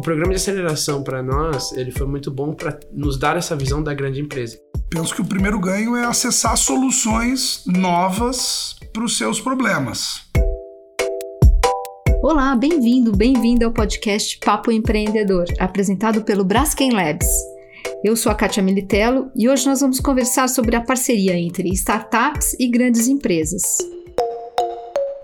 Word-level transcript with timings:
O 0.00 0.02
programa 0.02 0.30
de 0.30 0.36
aceleração 0.36 1.02
para 1.02 1.22
nós, 1.22 1.72
ele 1.72 1.90
foi 1.90 2.06
muito 2.06 2.30
bom 2.30 2.54
para 2.54 2.80
nos 2.90 3.18
dar 3.18 3.36
essa 3.36 3.54
visão 3.54 3.82
da 3.82 3.92
grande 3.92 4.18
empresa. 4.18 4.58
Penso 4.88 5.14
que 5.14 5.20
o 5.20 5.26
primeiro 5.26 5.60
ganho 5.60 5.94
é 5.94 6.06
acessar 6.06 6.56
soluções 6.56 7.64
novas 7.66 8.76
para 8.94 9.04
os 9.04 9.18
seus 9.18 9.42
problemas. 9.42 10.22
Olá, 12.22 12.56
bem-vindo, 12.56 13.14
bem-vinda 13.14 13.66
ao 13.66 13.74
podcast 13.74 14.38
Papo 14.38 14.72
Empreendedor, 14.72 15.44
apresentado 15.58 16.22
pelo 16.22 16.46
Braskem 16.46 16.92
Labs. 16.92 17.28
Eu 18.02 18.16
sou 18.16 18.32
a 18.32 18.34
Kátia 18.34 18.62
Militello 18.62 19.30
e 19.36 19.50
hoje 19.50 19.66
nós 19.66 19.82
vamos 19.82 20.00
conversar 20.00 20.48
sobre 20.48 20.76
a 20.76 20.80
parceria 20.80 21.36
entre 21.36 21.68
startups 21.74 22.56
e 22.58 22.70
grandes 22.70 23.06
empresas. 23.06 23.64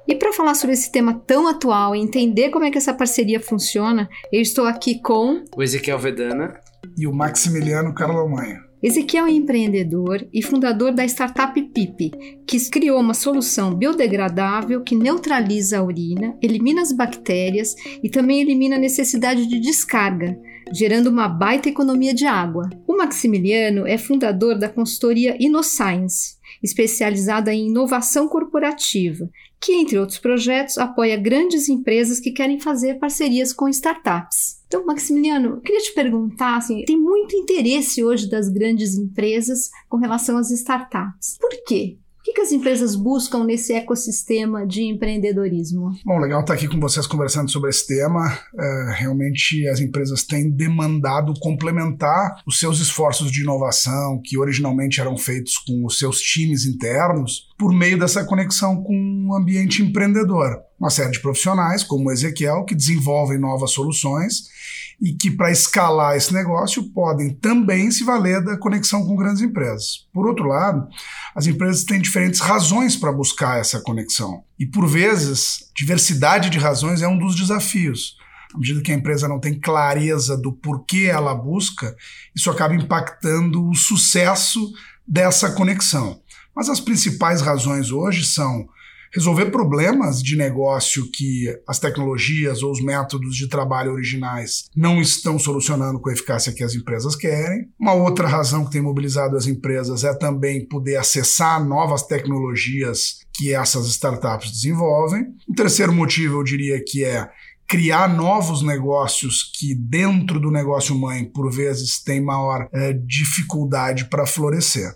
E 0.08 0.14
para 0.14 0.32
falar 0.32 0.54
sobre 0.54 0.74
esse 0.74 0.90
tema 0.92 1.14
tão 1.26 1.48
atual 1.48 1.94
e 1.94 2.00
entender 2.00 2.50
como 2.50 2.64
é 2.64 2.70
que 2.70 2.78
essa 2.78 2.94
parceria 2.94 3.40
funciona, 3.40 4.08
eu 4.32 4.40
estou 4.40 4.64
aqui 4.64 5.00
com 5.00 5.42
o 5.56 5.62
Ezequiel 5.62 5.98
Vedana 5.98 6.54
e 6.96 7.06
o 7.06 7.12
Maximiliano 7.12 7.92
Carlomanha. 7.92 8.66
Ezequiel 8.80 9.26
é 9.26 9.32
empreendedor 9.32 10.28
e 10.32 10.42
fundador 10.42 10.92
da 10.92 11.04
startup 11.04 11.60
Pipe, 11.60 12.12
que 12.46 12.70
criou 12.70 13.00
uma 13.00 13.14
solução 13.14 13.74
biodegradável 13.74 14.82
que 14.82 14.94
neutraliza 14.94 15.78
a 15.78 15.82
urina, 15.82 16.36
elimina 16.40 16.82
as 16.82 16.92
bactérias 16.92 17.74
e 18.00 18.08
também 18.08 18.40
elimina 18.40 18.76
a 18.76 18.78
necessidade 18.78 19.48
de 19.48 19.58
descarga, 19.58 20.38
gerando 20.72 21.08
uma 21.08 21.26
baita 21.26 21.68
economia 21.68 22.14
de 22.14 22.26
água. 22.26 22.68
O 22.86 22.96
Maximiliano 22.96 23.86
é 23.86 23.98
fundador 23.98 24.56
da 24.56 24.68
consultoria 24.68 25.36
InnoScience, 25.40 26.35
especializada 26.62 27.52
em 27.52 27.68
inovação 27.68 28.28
corporativa, 28.28 29.28
que, 29.60 29.72
entre 29.72 29.98
outros 29.98 30.18
projetos, 30.18 30.78
apoia 30.78 31.16
grandes 31.16 31.68
empresas 31.68 32.20
que 32.20 32.30
querem 32.30 32.60
fazer 32.60 32.98
parcerias 32.98 33.52
com 33.52 33.68
startups. 33.68 34.62
Então, 34.66 34.84
Maximiliano, 34.84 35.50
eu 35.50 35.60
queria 35.60 35.80
te 35.80 35.94
perguntar, 35.94 36.56
assim, 36.56 36.84
tem 36.84 36.98
muito 36.98 37.36
interesse 37.36 38.02
hoje 38.04 38.28
das 38.28 38.48
grandes 38.48 38.94
empresas 38.94 39.70
com 39.88 39.96
relação 39.96 40.36
às 40.36 40.50
startups. 40.50 41.36
Por 41.40 41.50
quê? 41.66 41.98
Que, 42.36 42.42
as 42.42 42.52
empresas 42.52 42.94
buscam 42.94 43.44
nesse 43.44 43.72
ecossistema 43.72 44.66
de 44.66 44.82
empreendedorismo? 44.82 45.96
Bom, 46.04 46.18
legal 46.18 46.42
estar 46.42 46.52
aqui 46.52 46.68
com 46.68 46.78
vocês 46.78 47.06
conversando 47.06 47.50
sobre 47.50 47.70
esse 47.70 47.86
tema. 47.86 48.38
É, 48.60 48.94
realmente 48.98 49.66
as 49.68 49.80
empresas 49.80 50.22
têm 50.22 50.50
demandado 50.50 51.32
complementar 51.40 52.42
os 52.46 52.58
seus 52.58 52.78
esforços 52.78 53.32
de 53.32 53.40
inovação, 53.40 54.20
que 54.22 54.36
originalmente 54.36 55.00
eram 55.00 55.16
feitos 55.16 55.56
com 55.56 55.86
os 55.86 55.98
seus 55.98 56.20
times 56.20 56.66
internos, 56.66 57.48
por 57.56 57.72
meio 57.72 57.98
dessa 57.98 58.22
conexão 58.22 58.82
com 58.82 59.28
o 59.30 59.34
ambiente 59.34 59.82
empreendedor. 59.82 60.60
Uma 60.78 60.90
série 60.90 61.12
de 61.12 61.20
profissionais, 61.20 61.82
como 61.82 62.10
o 62.10 62.12
Ezequiel, 62.12 62.66
que 62.66 62.74
desenvolvem 62.74 63.38
novas 63.38 63.70
soluções 63.70 64.54
e 65.00 65.12
que, 65.12 65.30
para 65.30 65.50
escalar 65.50 66.16
esse 66.16 66.32
negócio, 66.32 66.90
podem 66.92 67.34
também 67.34 67.90
se 67.90 68.02
valer 68.02 68.42
da 68.42 68.56
conexão 68.56 69.06
com 69.06 69.16
grandes 69.16 69.42
empresas. 69.42 70.06
Por 70.12 70.26
outro 70.26 70.46
lado, 70.46 70.88
as 71.34 71.46
empresas 71.46 71.84
têm 71.84 72.00
diferentes 72.00 72.40
razões 72.40 72.96
para 72.96 73.12
buscar 73.12 73.60
essa 73.60 73.80
conexão. 73.80 74.42
E, 74.58 74.64
por 74.64 74.86
vezes, 74.88 75.70
diversidade 75.76 76.48
de 76.48 76.58
razões 76.58 77.02
é 77.02 77.08
um 77.08 77.18
dos 77.18 77.36
desafios. 77.36 78.16
À 78.54 78.58
medida 78.58 78.80
que 78.80 78.90
a 78.90 78.94
empresa 78.94 79.28
não 79.28 79.38
tem 79.38 79.60
clareza 79.60 80.36
do 80.36 80.52
porquê 80.52 81.08
ela 81.10 81.34
busca, 81.34 81.94
isso 82.34 82.50
acaba 82.50 82.74
impactando 82.74 83.68
o 83.68 83.74
sucesso 83.74 84.72
dessa 85.06 85.50
conexão. 85.52 86.20
Mas 86.54 86.70
as 86.70 86.80
principais 86.80 87.42
razões 87.42 87.90
hoje 87.90 88.24
são 88.24 88.66
resolver 89.12 89.46
problemas 89.46 90.22
de 90.22 90.36
negócio 90.36 91.10
que 91.10 91.46
as 91.66 91.78
tecnologias 91.78 92.62
ou 92.62 92.70
os 92.70 92.82
métodos 92.82 93.36
de 93.36 93.48
trabalho 93.48 93.92
originais 93.92 94.64
não 94.74 95.00
estão 95.00 95.38
solucionando 95.38 96.00
com 96.00 96.10
a 96.10 96.12
eficácia 96.12 96.52
que 96.52 96.64
as 96.64 96.74
empresas 96.74 97.16
querem. 97.16 97.68
Uma 97.78 97.94
outra 97.94 98.26
razão 98.26 98.64
que 98.64 98.72
tem 98.72 98.82
mobilizado 98.82 99.36
as 99.36 99.46
empresas 99.46 100.04
é 100.04 100.14
também 100.14 100.66
poder 100.66 100.96
acessar 100.96 101.64
novas 101.64 102.02
tecnologias 102.02 103.20
que 103.34 103.52
essas 103.52 103.86
startups 103.86 104.50
desenvolvem. 104.50 105.26
Um 105.48 105.54
terceiro 105.54 105.92
motivo, 105.92 106.38
eu 106.38 106.44
diria 106.44 106.82
que 106.82 107.04
é 107.04 107.28
criar 107.68 108.08
novos 108.08 108.62
negócios 108.62 109.50
que 109.58 109.74
dentro 109.74 110.38
do 110.38 110.50
negócio 110.50 110.94
mãe, 110.94 111.24
por 111.24 111.50
vezes, 111.52 112.02
tem 112.02 112.20
maior 112.20 112.68
é, 112.72 112.92
dificuldade 112.92 114.04
para 114.06 114.26
florescer. 114.26 114.94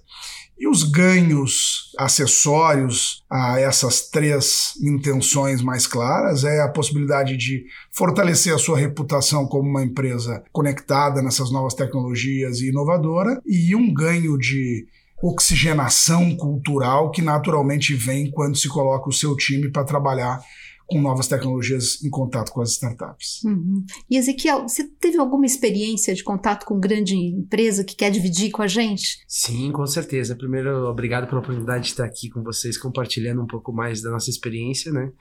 E 0.61 0.69
os 0.69 0.83
ganhos 0.83 1.91
acessórios 1.99 3.25
a 3.31 3.59
essas 3.59 4.11
três 4.11 4.75
intenções 4.83 5.63
mais 5.63 5.87
claras 5.87 6.45
é 6.45 6.61
a 6.61 6.69
possibilidade 6.69 7.35
de 7.35 7.65
fortalecer 7.91 8.55
a 8.55 8.59
sua 8.59 8.77
reputação 8.77 9.47
como 9.47 9.67
uma 9.67 9.83
empresa 9.83 10.45
conectada 10.53 11.23
nessas 11.23 11.51
novas 11.51 11.73
tecnologias 11.73 12.61
e 12.61 12.69
inovadora, 12.69 13.41
e 13.47 13.75
um 13.75 13.91
ganho 13.95 14.37
de 14.37 14.87
oxigenação 15.23 16.37
cultural 16.37 17.11
que 17.11 17.23
naturalmente 17.23 17.95
vem 17.95 18.31
quando 18.31 18.59
se 18.59 18.69
coloca 18.69 19.09
o 19.09 19.15
seu 19.15 19.35
time 19.37 19.71
para 19.71 19.85
trabalhar 19.85 20.41
com 20.91 21.01
novas 21.01 21.29
tecnologias 21.29 22.03
em 22.03 22.11
contato 22.11 22.51
com 22.51 22.61
as 22.61 22.73
startups. 22.73 23.45
Uhum. 23.45 23.85
E 24.11 24.17
Ezequiel, 24.17 24.69
você 24.69 24.85
teve 24.85 25.19
alguma 25.19 25.47
experiência 25.47 26.13
de 26.13 26.25
contato 26.25 26.67
com 26.67 26.81
grande 26.81 27.15
empresa 27.17 27.85
que 27.85 27.95
quer 27.95 28.11
dividir 28.11 28.51
com 28.51 28.61
a 28.61 28.67
gente? 28.67 29.23
Sim, 29.29 29.71
com 29.71 29.87
certeza. 29.87 30.35
Primeiro, 30.35 30.89
obrigado 30.89 31.29
pela 31.29 31.41
oportunidade 31.41 31.85
de 31.85 31.91
estar 31.91 32.05
aqui 32.05 32.29
com 32.29 32.43
vocês, 32.43 32.77
compartilhando 32.77 33.41
um 33.41 33.47
pouco 33.47 33.73
mais 33.73 34.03
da 34.03 34.11
nossa 34.11 34.31
experiência, 34.31 34.93
né? 34.93 35.13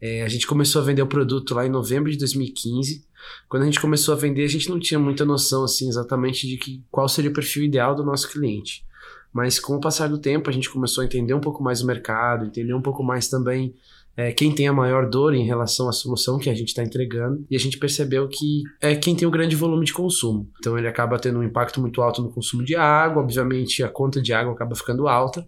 É, 0.00 0.22
a 0.22 0.28
gente 0.28 0.46
começou 0.46 0.80
a 0.80 0.84
vender 0.84 1.02
o 1.02 1.06
produto 1.06 1.54
lá 1.54 1.66
em 1.66 1.70
novembro 1.70 2.10
de 2.10 2.16
2015. 2.16 3.04
Quando 3.46 3.64
a 3.64 3.66
gente 3.66 3.78
começou 3.80 4.14
a 4.14 4.16
vender, 4.16 4.44
a 4.44 4.48
gente 4.48 4.70
não 4.70 4.80
tinha 4.80 4.98
muita 4.98 5.26
noção, 5.26 5.64
assim, 5.64 5.86
exatamente 5.86 6.48
de 6.48 6.56
que, 6.56 6.82
qual 6.90 7.06
seria 7.06 7.30
o 7.30 7.34
perfil 7.34 7.64
ideal 7.64 7.94
do 7.94 8.02
nosso 8.02 8.26
cliente. 8.30 8.82
Mas 9.30 9.60
com 9.60 9.76
o 9.76 9.80
passar 9.80 10.08
do 10.08 10.18
tempo, 10.18 10.48
a 10.48 10.52
gente 10.52 10.70
começou 10.70 11.02
a 11.02 11.04
entender 11.04 11.34
um 11.34 11.40
pouco 11.40 11.62
mais 11.62 11.82
o 11.82 11.86
mercado, 11.86 12.46
entender 12.46 12.72
um 12.72 12.82
pouco 12.82 13.02
mais 13.02 13.28
também 13.28 13.74
é, 14.20 14.32
quem 14.32 14.54
tem 14.54 14.68
a 14.68 14.72
maior 14.72 15.08
dor 15.08 15.34
em 15.34 15.46
relação 15.46 15.88
à 15.88 15.92
solução 15.92 16.38
que 16.38 16.50
a 16.50 16.54
gente 16.54 16.68
está 16.68 16.82
entregando, 16.82 17.42
e 17.50 17.56
a 17.56 17.58
gente 17.58 17.78
percebeu 17.78 18.28
que 18.28 18.62
é 18.78 18.94
quem 18.94 19.16
tem 19.16 19.26
o 19.26 19.30
grande 19.30 19.56
volume 19.56 19.86
de 19.86 19.94
consumo. 19.94 20.46
Então 20.58 20.76
ele 20.76 20.86
acaba 20.86 21.18
tendo 21.18 21.38
um 21.38 21.42
impacto 21.42 21.80
muito 21.80 22.02
alto 22.02 22.20
no 22.20 22.30
consumo 22.30 22.62
de 22.62 22.76
água, 22.76 23.22
obviamente 23.22 23.82
a 23.82 23.88
conta 23.88 24.20
de 24.20 24.34
água 24.34 24.52
acaba 24.52 24.76
ficando 24.76 25.08
alta, 25.08 25.46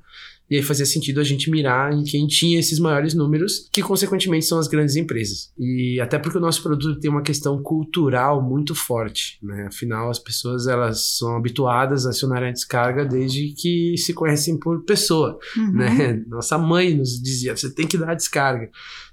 e 0.53 0.57
aí 0.57 0.63
fazia 0.63 0.85
sentido 0.85 1.19
a 1.19 1.25
gente 1.25 1.51
mirar 1.51 1.95
em 1.95 2.05
quem 2.05 2.27
tinha 2.27 2.61
esses 2.61 2.79
maiores 2.79 3.15
números, 3.15 3.71
que 3.73 3.81
consequentemente 3.81 4.45
são 4.45 4.59
as 4.59 4.69
grandes 4.69 4.97
empresas. 4.97 5.51
E 5.59 5.99
até 5.99 6.19
porque 6.19 6.37
o 6.37 6.41
nosso 6.43 6.63
produto 6.63 7.01
tem 7.01 7.11
uma 7.11 7.23
questão 7.23 7.63
cultural 7.63 8.43
muito 8.43 8.75
forte, 8.75 9.39
né? 9.43 9.69
Afinal, 9.69 10.11
as 10.11 10.19
pessoas 10.19 10.67
elas 10.67 11.17
são 11.17 11.37
habituadas 11.37 12.05
a 12.05 12.11
acionar 12.11 12.43
a 12.43 12.51
descarga 12.51 13.03
desde 13.03 13.55
que 13.55 13.97
se 13.97 14.13
conhecem 14.13 14.59
por 14.59 14.85
pessoa, 14.85 15.39
uhum. 15.57 15.73
né? 15.73 16.23
Nossa 16.29 16.59
mãe 16.59 16.95
nos 16.95 17.19
dizia, 17.19 17.57
você 17.57 17.75
tem 17.75 17.87
que 17.87 17.97
dar 17.97 18.11
a 18.11 18.15
descarga. 18.15 18.69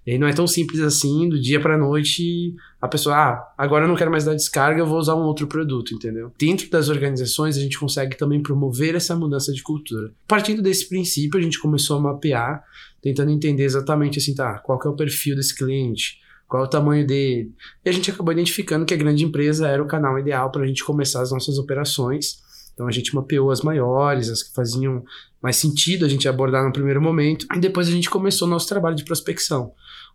E 0.09 0.17
não 0.17 0.27
é 0.27 0.33
tão 0.33 0.47
simples 0.47 0.81
assim, 0.81 1.29
do 1.29 1.39
dia 1.39 1.59
para 1.59 1.77
noite, 1.77 2.55
a 2.81 2.87
pessoa, 2.87 3.15
ah, 3.15 3.53
agora 3.55 3.85
eu 3.85 3.87
não 3.87 3.95
quero 3.95 4.09
mais 4.09 4.25
dar 4.25 4.33
descarga, 4.33 4.81
eu 4.81 4.85
vou 4.87 4.97
usar 4.97 5.13
um 5.13 5.21
outro 5.21 5.45
produto, 5.45 5.93
entendeu? 5.93 6.31
Dentro 6.35 6.67
das 6.71 6.89
organizações, 6.89 7.55
a 7.55 7.59
gente 7.59 7.77
consegue 7.77 8.17
também 8.17 8.41
promover 8.41 8.95
essa 8.95 9.15
mudança 9.15 9.53
de 9.53 9.61
cultura. 9.61 10.11
Partindo 10.27 10.63
desse 10.63 10.89
princípio, 10.89 11.39
a 11.39 11.43
gente 11.43 11.59
começou 11.59 11.97
a 11.97 12.01
mapear, 12.01 12.63
tentando 12.99 13.29
entender 13.29 13.65
exatamente 13.65 14.17
assim, 14.17 14.33
tá, 14.33 14.57
qual 14.57 14.79
que 14.79 14.87
é 14.87 14.89
o 14.89 14.95
perfil 14.95 15.35
desse 15.35 15.55
cliente, 15.55 16.17
qual 16.47 16.63
é 16.63 16.65
o 16.65 16.69
tamanho 16.69 17.05
dele. 17.05 17.53
E 17.85 17.89
a 17.89 17.91
gente 17.91 18.09
acabou 18.09 18.33
identificando 18.33 18.87
que 18.87 18.95
a 18.95 18.97
grande 18.97 19.23
empresa 19.23 19.67
era 19.67 19.83
o 19.83 19.87
canal 19.87 20.17
ideal 20.17 20.51
para 20.51 20.63
a 20.63 20.67
gente 20.67 20.83
começar 20.83 21.21
as 21.21 21.31
nossas 21.31 21.59
operações. 21.59 22.39
Então 22.73 22.87
a 22.87 22.91
gente 22.91 23.13
mapeou 23.13 23.51
as 23.51 23.61
maiores, 23.61 24.27
as 24.29 24.41
que 24.41 24.55
faziam 24.55 25.03
mais 25.39 25.57
sentido 25.57 26.03
a 26.03 26.09
gente 26.09 26.27
abordar 26.27 26.65
no 26.65 26.73
primeiro 26.73 27.01
momento, 27.01 27.45
e 27.53 27.59
depois 27.59 27.87
a 27.87 27.91
gente 27.91 28.09
começou 28.09 28.47
o 28.47 28.51
nosso 28.51 28.67
trabalho 28.67 28.95
de 28.95 29.05
prospecção. 29.05 29.71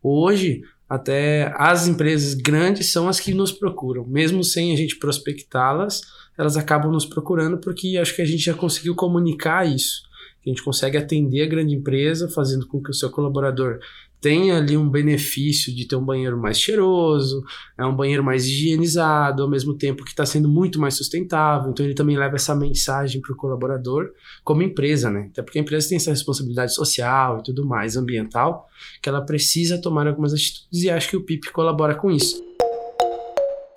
Hoje, 0.07 0.63
até 0.87 1.51
as 1.57 1.89
empresas 1.89 2.35
grandes 2.35 2.93
são 2.93 3.09
as 3.09 3.19
que 3.19 3.33
nos 3.33 3.51
procuram, 3.51 4.05
mesmo 4.07 4.45
sem 4.45 4.71
a 4.71 4.77
gente 4.77 4.99
prospectá-las, 4.99 6.03
elas 6.37 6.59
acabam 6.59 6.93
nos 6.93 7.07
procurando 7.07 7.57
porque 7.57 7.97
acho 7.97 8.15
que 8.15 8.21
a 8.21 8.27
gente 8.27 8.45
já 8.45 8.53
conseguiu 8.53 8.95
comunicar 8.95 9.67
isso. 9.67 10.03
A 10.45 10.51
gente 10.51 10.63
consegue 10.63 10.99
atender 10.99 11.41
a 11.41 11.49
grande 11.49 11.75
empresa, 11.75 12.29
fazendo 12.29 12.67
com 12.67 12.83
que 12.83 12.91
o 12.91 12.95
seu 12.95 13.11
colaborador 13.11 13.79
tem 14.25 14.51
ali 14.53 14.75
um 14.75 14.89
benefício 14.89 15.71
de 15.75 15.87
ter 15.87 15.97
um 15.97 16.05
banheiro 16.05 16.41
mais 16.41 16.59
cheiroso, 16.59 17.45
é 17.77 17.85
um 17.85 17.95
banheiro 17.95 18.25
mais 18.25 18.47
higienizado, 18.47 19.43
ao 19.43 19.51
mesmo 19.51 19.75
tempo 19.75 20.03
que 20.03 20.13
está 20.13 20.25
sendo 20.25 20.49
muito 20.49 20.81
mais 20.81 20.95
sustentável. 20.95 21.71
Então 21.71 21.85
ele 21.85 21.95
também 21.95 22.17
leva 22.17 22.37
essa 22.37 22.55
mensagem 22.55 23.21
para 23.21 23.35
o 23.35 23.37
colaborador 23.37 24.13
como 24.43 24.63
empresa, 24.63 25.11
né? 25.11 25.29
Até 25.31 25.43
porque 25.43 25.59
a 25.59 25.61
empresa 25.61 25.91
tem 25.91 25.97
essa 25.97 26.09
responsabilidade 26.09 26.75
social 26.75 27.41
e 27.41 27.43
tudo 27.43 27.67
mais, 27.67 27.99
ambiental, 27.99 28.67
que 29.03 29.11
ela 29.11 29.21
precisa 29.21 29.79
tomar 29.79 30.09
algumas 30.09 30.33
atitudes 30.33 30.83
e 30.83 30.89
acho 30.89 31.11
que 31.11 31.19
o 31.19 31.23
PIP 31.23 31.53
colabora 31.53 31.95
com 31.95 32.11
isso. 32.11 32.43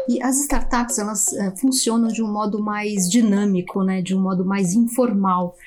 E 0.07 0.23
as 0.23 0.39
startups, 0.39 0.97
elas 0.97 1.25
uh, 1.33 1.59
funcionam 1.59 2.07
de 2.07 2.23
um 2.23 2.31
modo 2.31 2.63
mais 2.63 3.09
dinâmico, 3.09 3.83
né? 3.83 4.01
De 4.01 4.15
um 4.15 4.21
modo 4.21 4.45
mais 4.45 4.73
informal. 4.73 5.57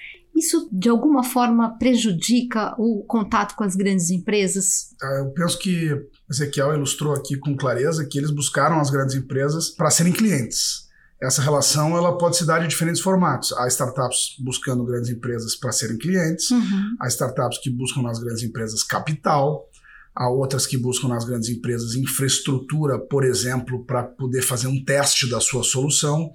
Isso 0.40 0.68
de 0.72 0.88
alguma 0.88 1.22
forma 1.22 1.76
prejudica 1.78 2.74
o 2.78 3.04
contato 3.06 3.54
com 3.54 3.62
as 3.62 3.76
grandes 3.76 4.10
empresas? 4.10 4.94
Ah, 5.02 5.18
eu 5.20 5.30
penso 5.32 5.58
que 5.58 5.90
Ezequiel 6.30 6.74
ilustrou 6.74 7.12
aqui 7.14 7.36
com 7.38 7.56
clareza 7.56 8.06
que 8.06 8.18
eles 8.18 8.30
buscaram 8.30 8.80
as 8.80 8.88
grandes 8.90 9.14
empresas 9.14 9.68
para 9.70 9.90
serem 9.90 10.12
clientes. 10.12 10.88
Essa 11.22 11.42
relação 11.42 11.94
ela 11.98 12.16
pode 12.16 12.38
se 12.38 12.46
dar 12.46 12.60
de 12.60 12.68
diferentes 12.68 13.02
formatos. 13.02 13.52
Há 13.52 13.68
startups 13.68 14.36
buscando 14.42 14.82
grandes 14.86 15.10
empresas 15.10 15.54
para 15.54 15.70
serem 15.70 15.98
clientes, 15.98 16.50
Uhum. 16.50 16.96
há 16.98 17.06
startups 17.08 17.58
que 17.58 17.68
buscam 17.68 18.00
nas 18.00 18.18
grandes 18.18 18.42
empresas 18.42 18.82
capital, 18.82 19.68
há 20.14 20.28
outras 20.28 20.66
que 20.66 20.76
buscam 20.76 21.08
nas 21.08 21.24
grandes 21.24 21.48
empresas 21.48 21.94
infraestrutura, 21.94 22.98
por 22.98 23.24
exemplo, 23.24 23.84
para 23.84 24.02
poder 24.02 24.42
fazer 24.42 24.66
um 24.66 24.84
teste 24.84 25.28
da 25.28 25.40
sua 25.40 25.62
solução. 25.62 26.30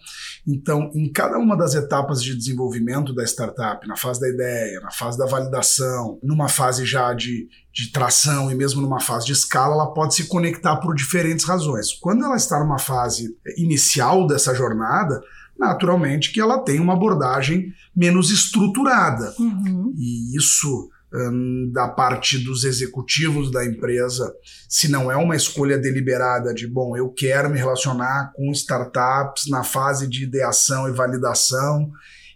Então, 0.48 0.90
em 0.94 1.12
cada 1.12 1.38
uma 1.38 1.58
das 1.58 1.76
etapas 1.76 2.22
de 2.22 2.36
desenvolvimento 2.36 3.14
da 3.14 3.24
startup, 3.24 3.86
na 3.88 3.96
fase 3.96 4.20
da 4.20 4.30
ideia, 4.30 4.80
na 4.80 4.92
fase 4.92 5.18
da 5.18 5.26
validação, 5.26 6.20
numa 6.24 6.48
fase 6.48 6.86
já 6.86 7.14
de, 7.14 7.48
de 7.74 7.92
tração 7.92 8.50
e 8.50 8.56
mesmo 8.56 8.82
numa 8.82 9.00
fase 9.00 9.26
de 9.26 9.34
escala, 9.34 9.74
ela 9.76 9.94
pode 9.94 10.16
se 10.16 10.28
conectar 10.28 10.78
por 10.78 10.96
diferentes 10.96 11.46
razões. 11.46 11.94
Quando 11.94 12.24
ela 12.24 12.36
está 12.36 12.60
numa 12.60 12.80
fase 12.80 13.36
inicial 13.58 14.26
dessa 14.26 14.56
jornada, 14.56 15.22
naturalmente 15.58 16.32
que 16.32 16.40
ela 16.42 16.60
tem 16.60 16.80
uma 16.80 16.94
abordagem 16.94 17.74
menos 17.96 18.30
estruturada. 18.30 19.34
Uhum. 19.40 19.94
E 19.98 20.36
isso 20.38 20.90
hum, 21.16 21.72
da 21.74 21.88
parte 21.88 22.38
dos 22.38 22.64
executivos 22.64 23.52
da 23.52 23.66
empresa, 23.66 24.34
se 24.68 24.88
não 24.88 25.12
é 25.12 25.16
uma 25.16 25.36
escolha 25.36 25.78
deliberada 25.78 26.54
de, 26.54 26.68
bom, 26.68 26.96
eu 26.98 27.10
quero 27.10 27.50
me 27.50 27.58
relacionar 27.58 28.32
com 28.36 28.52
startups 28.52 29.50
na 29.50 29.64
fase 29.64 30.08
de 30.08 30.24
ideação 30.24 30.88
e 30.90 30.92
validação 30.92 31.92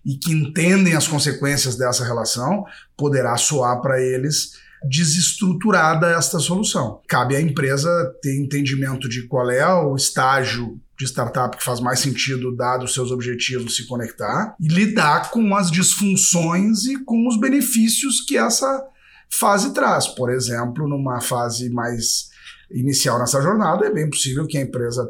e 0.06 0.16
que 0.16 0.32
entendem 0.32 0.96
as 0.96 1.08
consequências 1.08 1.76
dessa 1.76 2.06
relação, 2.06 2.64
poderá 2.98 3.36
soar 3.38 3.82
para 3.82 4.02
eles 4.02 4.54
desestruturada 4.84 6.10
esta 6.12 6.40
solução. 6.40 7.02
Cabe 7.08 7.36
à 7.36 7.42
empresa 7.42 7.90
ter 8.22 8.38
entendimento 8.38 9.10
de 9.10 9.28
qual 9.28 9.50
é 9.52 9.68
o 9.74 9.96
estágio 9.96 10.80
de 11.00 11.06
startup 11.06 11.56
que 11.56 11.64
faz 11.64 11.80
mais 11.80 12.02
sentido, 12.02 12.54
dado 12.54 12.84
os 12.84 12.94
seus 12.94 13.10
objetivos, 13.10 13.78
se 13.78 13.88
conectar 13.88 14.54
e 14.60 14.68
lidar 14.68 15.32
com 15.32 15.56
as 15.56 15.72
disfunções 15.72 16.86
e 16.86 17.02
com 17.06 17.26
os 17.26 17.40
benefícios 17.40 18.20
que 18.20 18.38
essa 18.38 18.86
fase 19.30 19.74
traz. 19.74 20.08
Por 20.08 20.30
exemplo, 20.30 20.90
numa 20.90 21.22
fase 21.22 21.70
mais 21.70 22.28
inicial 22.70 23.18
nessa 23.18 23.42
jornada, 23.42 23.86
é 23.86 23.94
bem 23.94 24.10
possível 24.10 24.46
que 24.46 24.58
a 24.58 24.62
empresa, 24.62 25.10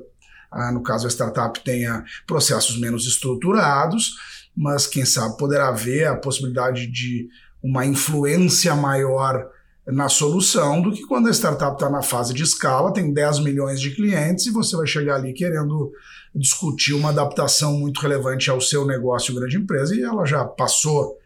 ah, 0.51 0.71
no 0.71 0.83
caso 0.83 1.07
a 1.07 1.09
startup, 1.09 1.59
tenha 1.63 2.03
processos 2.27 2.79
menos 2.79 3.07
estruturados, 3.07 4.11
mas 4.55 4.85
quem 4.85 5.05
sabe 5.05 5.37
poderá 5.37 5.69
haver 5.69 6.05
a 6.05 6.15
possibilidade 6.15 6.85
de 6.85 7.27
uma 7.63 7.83
influência 7.83 8.75
maior 8.75 9.43
na 9.87 10.07
solução 10.07 10.81
do 10.81 10.91
que 10.91 11.05
quando 11.05 11.27
a 11.27 11.31
startup 11.31 11.73
está 11.73 11.89
na 11.89 12.01
fase 12.01 12.33
de 12.33 12.43
escala, 12.43 12.93
tem 12.93 13.11
10 13.11 13.39
milhões 13.39 13.81
de 13.81 13.91
clientes 13.95 14.45
e 14.45 14.51
você 14.51 14.75
vai 14.75 14.85
chegar 14.85 15.15
ali 15.15 15.33
querendo 15.33 15.91
discutir 16.35 16.93
uma 16.93 17.09
adaptação 17.09 17.73
muito 17.79 17.99
relevante 17.99 18.49
ao 18.51 18.61
seu 18.61 18.85
negócio 18.85 19.33
grande 19.33 19.57
empresa 19.57 19.95
e 19.95 20.03
ela 20.03 20.25
já 20.25 20.45
passou 20.45 21.17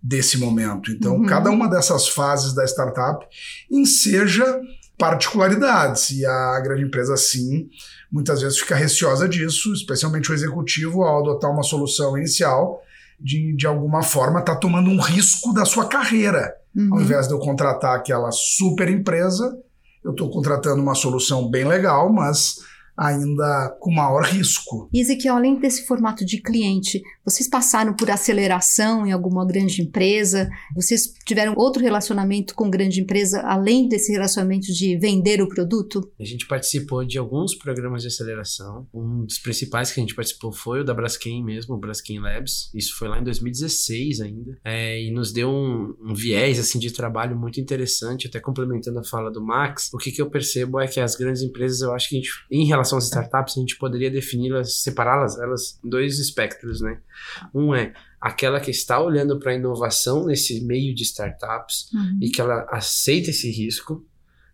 desse 0.00 0.38
momento. 0.38 0.90
Então, 0.92 1.16
Uhum. 1.16 1.26
cada 1.26 1.50
uma 1.50 1.68
dessas 1.68 2.08
fases 2.08 2.52
da 2.52 2.64
startup 2.64 3.24
enseja 3.70 4.44
particularidades 4.98 6.10
e 6.10 6.24
a 6.24 6.60
grande 6.60 6.84
empresa, 6.84 7.16
sim, 7.16 7.68
muitas 8.10 8.40
vezes 8.40 8.58
fica 8.58 8.76
receosa 8.76 9.28
disso, 9.28 9.72
especialmente 9.72 10.30
o 10.30 10.34
executivo, 10.34 11.02
ao 11.02 11.20
adotar 11.20 11.50
uma 11.50 11.62
solução 11.62 12.16
inicial, 12.16 12.80
de, 13.18 13.54
de 13.56 13.66
alguma 13.66 14.02
forma 14.02 14.40
está 14.40 14.54
tomando 14.54 14.90
um 14.90 15.00
risco 15.00 15.52
da 15.52 15.64
sua 15.64 15.86
carreira. 15.86 16.54
Ao 16.76 16.82
Uhum. 16.96 17.00
invés 17.02 17.28
de 17.28 17.34
eu 17.34 17.38
contratar 17.38 17.94
aquela 17.96 18.30
super 18.30 18.88
empresa, 18.88 19.56
eu 20.04 20.12
estou 20.12 20.30
contratando 20.30 20.80
uma 20.80 20.94
solução 20.94 21.48
bem 21.50 21.64
legal, 21.64 22.10
mas 22.12 22.56
ainda 22.96 23.76
com 23.80 23.90
maior 23.90 24.24
risco. 24.24 24.88
E 24.92 25.00
Ezequiel, 25.00 25.36
além 25.36 25.58
desse 25.58 25.86
formato 25.86 26.24
de 26.24 26.40
cliente, 26.40 27.02
vocês 27.24 27.48
passaram 27.48 27.94
por 27.94 28.10
aceleração 28.10 29.06
em 29.06 29.12
alguma 29.12 29.46
grande 29.46 29.82
empresa? 29.82 30.48
Vocês 30.74 31.14
tiveram 31.24 31.54
outro 31.56 31.82
relacionamento 31.82 32.54
com 32.54 32.70
grande 32.70 33.00
empresa 33.00 33.40
além 33.42 33.88
desse 33.88 34.12
relacionamento 34.12 34.72
de 34.72 34.96
vender 34.98 35.40
o 35.40 35.48
produto? 35.48 36.10
A 36.20 36.24
gente 36.24 36.46
participou 36.46 37.04
de 37.04 37.18
alguns 37.18 37.54
programas 37.54 38.02
de 38.02 38.08
aceleração. 38.08 38.86
Um 38.92 39.24
dos 39.24 39.38
principais 39.38 39.90
que 39.90 40.00
a 40.00 40.02
gente 40.02 40.14
participou 40.14 40.52
foi 40.52 40.80
o 40.80 40.84
da 40.84 40.94
Braskem 40.94 41.42
mesmo, 41.44 41.74
o 41.74 41.78
Braskem 41.78 42.20
Labs. 42.20 42.70
Isso 42.74 42.96
foi 42.96 43.08
lá 43.08 43.18
em 43.18 43.24
2016 43.24 44.20
ainda. 44.20 44.58
É, 44.64 45.02
e 45.02 45.10
nos 45.10 45.32
deu 45.32 45.48
um, 45.48 45.94
um 46.00 46.14
viés 46.14 46.58
assim 46.58 46.78
de 46.78 46.92
trabalho 46.92 47.38
muito 47.38 47.60
interessante, 47.60 48.26
até 48.26 48.40
complementando 48.40 48.98
a 48.98 49.04
fala 49.04 49.30
do 49.30 49.42
Max. 49.42 49.90
O 49.92 49.98
que, 49.98 50.10
que 50.10 50.20
eu 50.20 50.30
percebo 50.30 50.80
é 50.80 50.86
que 50.86 51.00
as 51.00 51.14
grandes 51.14 51.42
empresas, 51.42 51.80
eu 51.80 51.92
acho 51.92 52.08
que 52.08 52.16
a 52.16 52.18
gente, 52.18 52.30
em 52.50 52.66
relação 52.66 52.81
às 52.82 53.04
startups, 53.04 53.56
a 53.56 53.60
gente 53.60 53.76
poderia 53.76 54.10
defini-las, 54.10 54.82
separá-las 54.82 55.38
elas 55.38 55.78
em 55.84 55.88
dois 55.88 56.18
espectros, 56.18 56.80
né? 56.80 56.98
Um 57.54 57.74
é 57.74 57.92
aquela 58.20 58.60
que 58.60 58.70
está 58.70 59.00
olhando 59.00 59.38
para 59.38 59.52
a 59.52 59.54
inovação 59.54 60.26
nesse 60.26 60.60
meio 60.64 60.94
de 60.94 61.02
startups 61.02 61.90
e 62.20 62.30
que 62.30 62.40
ela 62.40 62.66
aceita 62.70 63.30
esse 63.30 63.50
risco, 63.50 64.04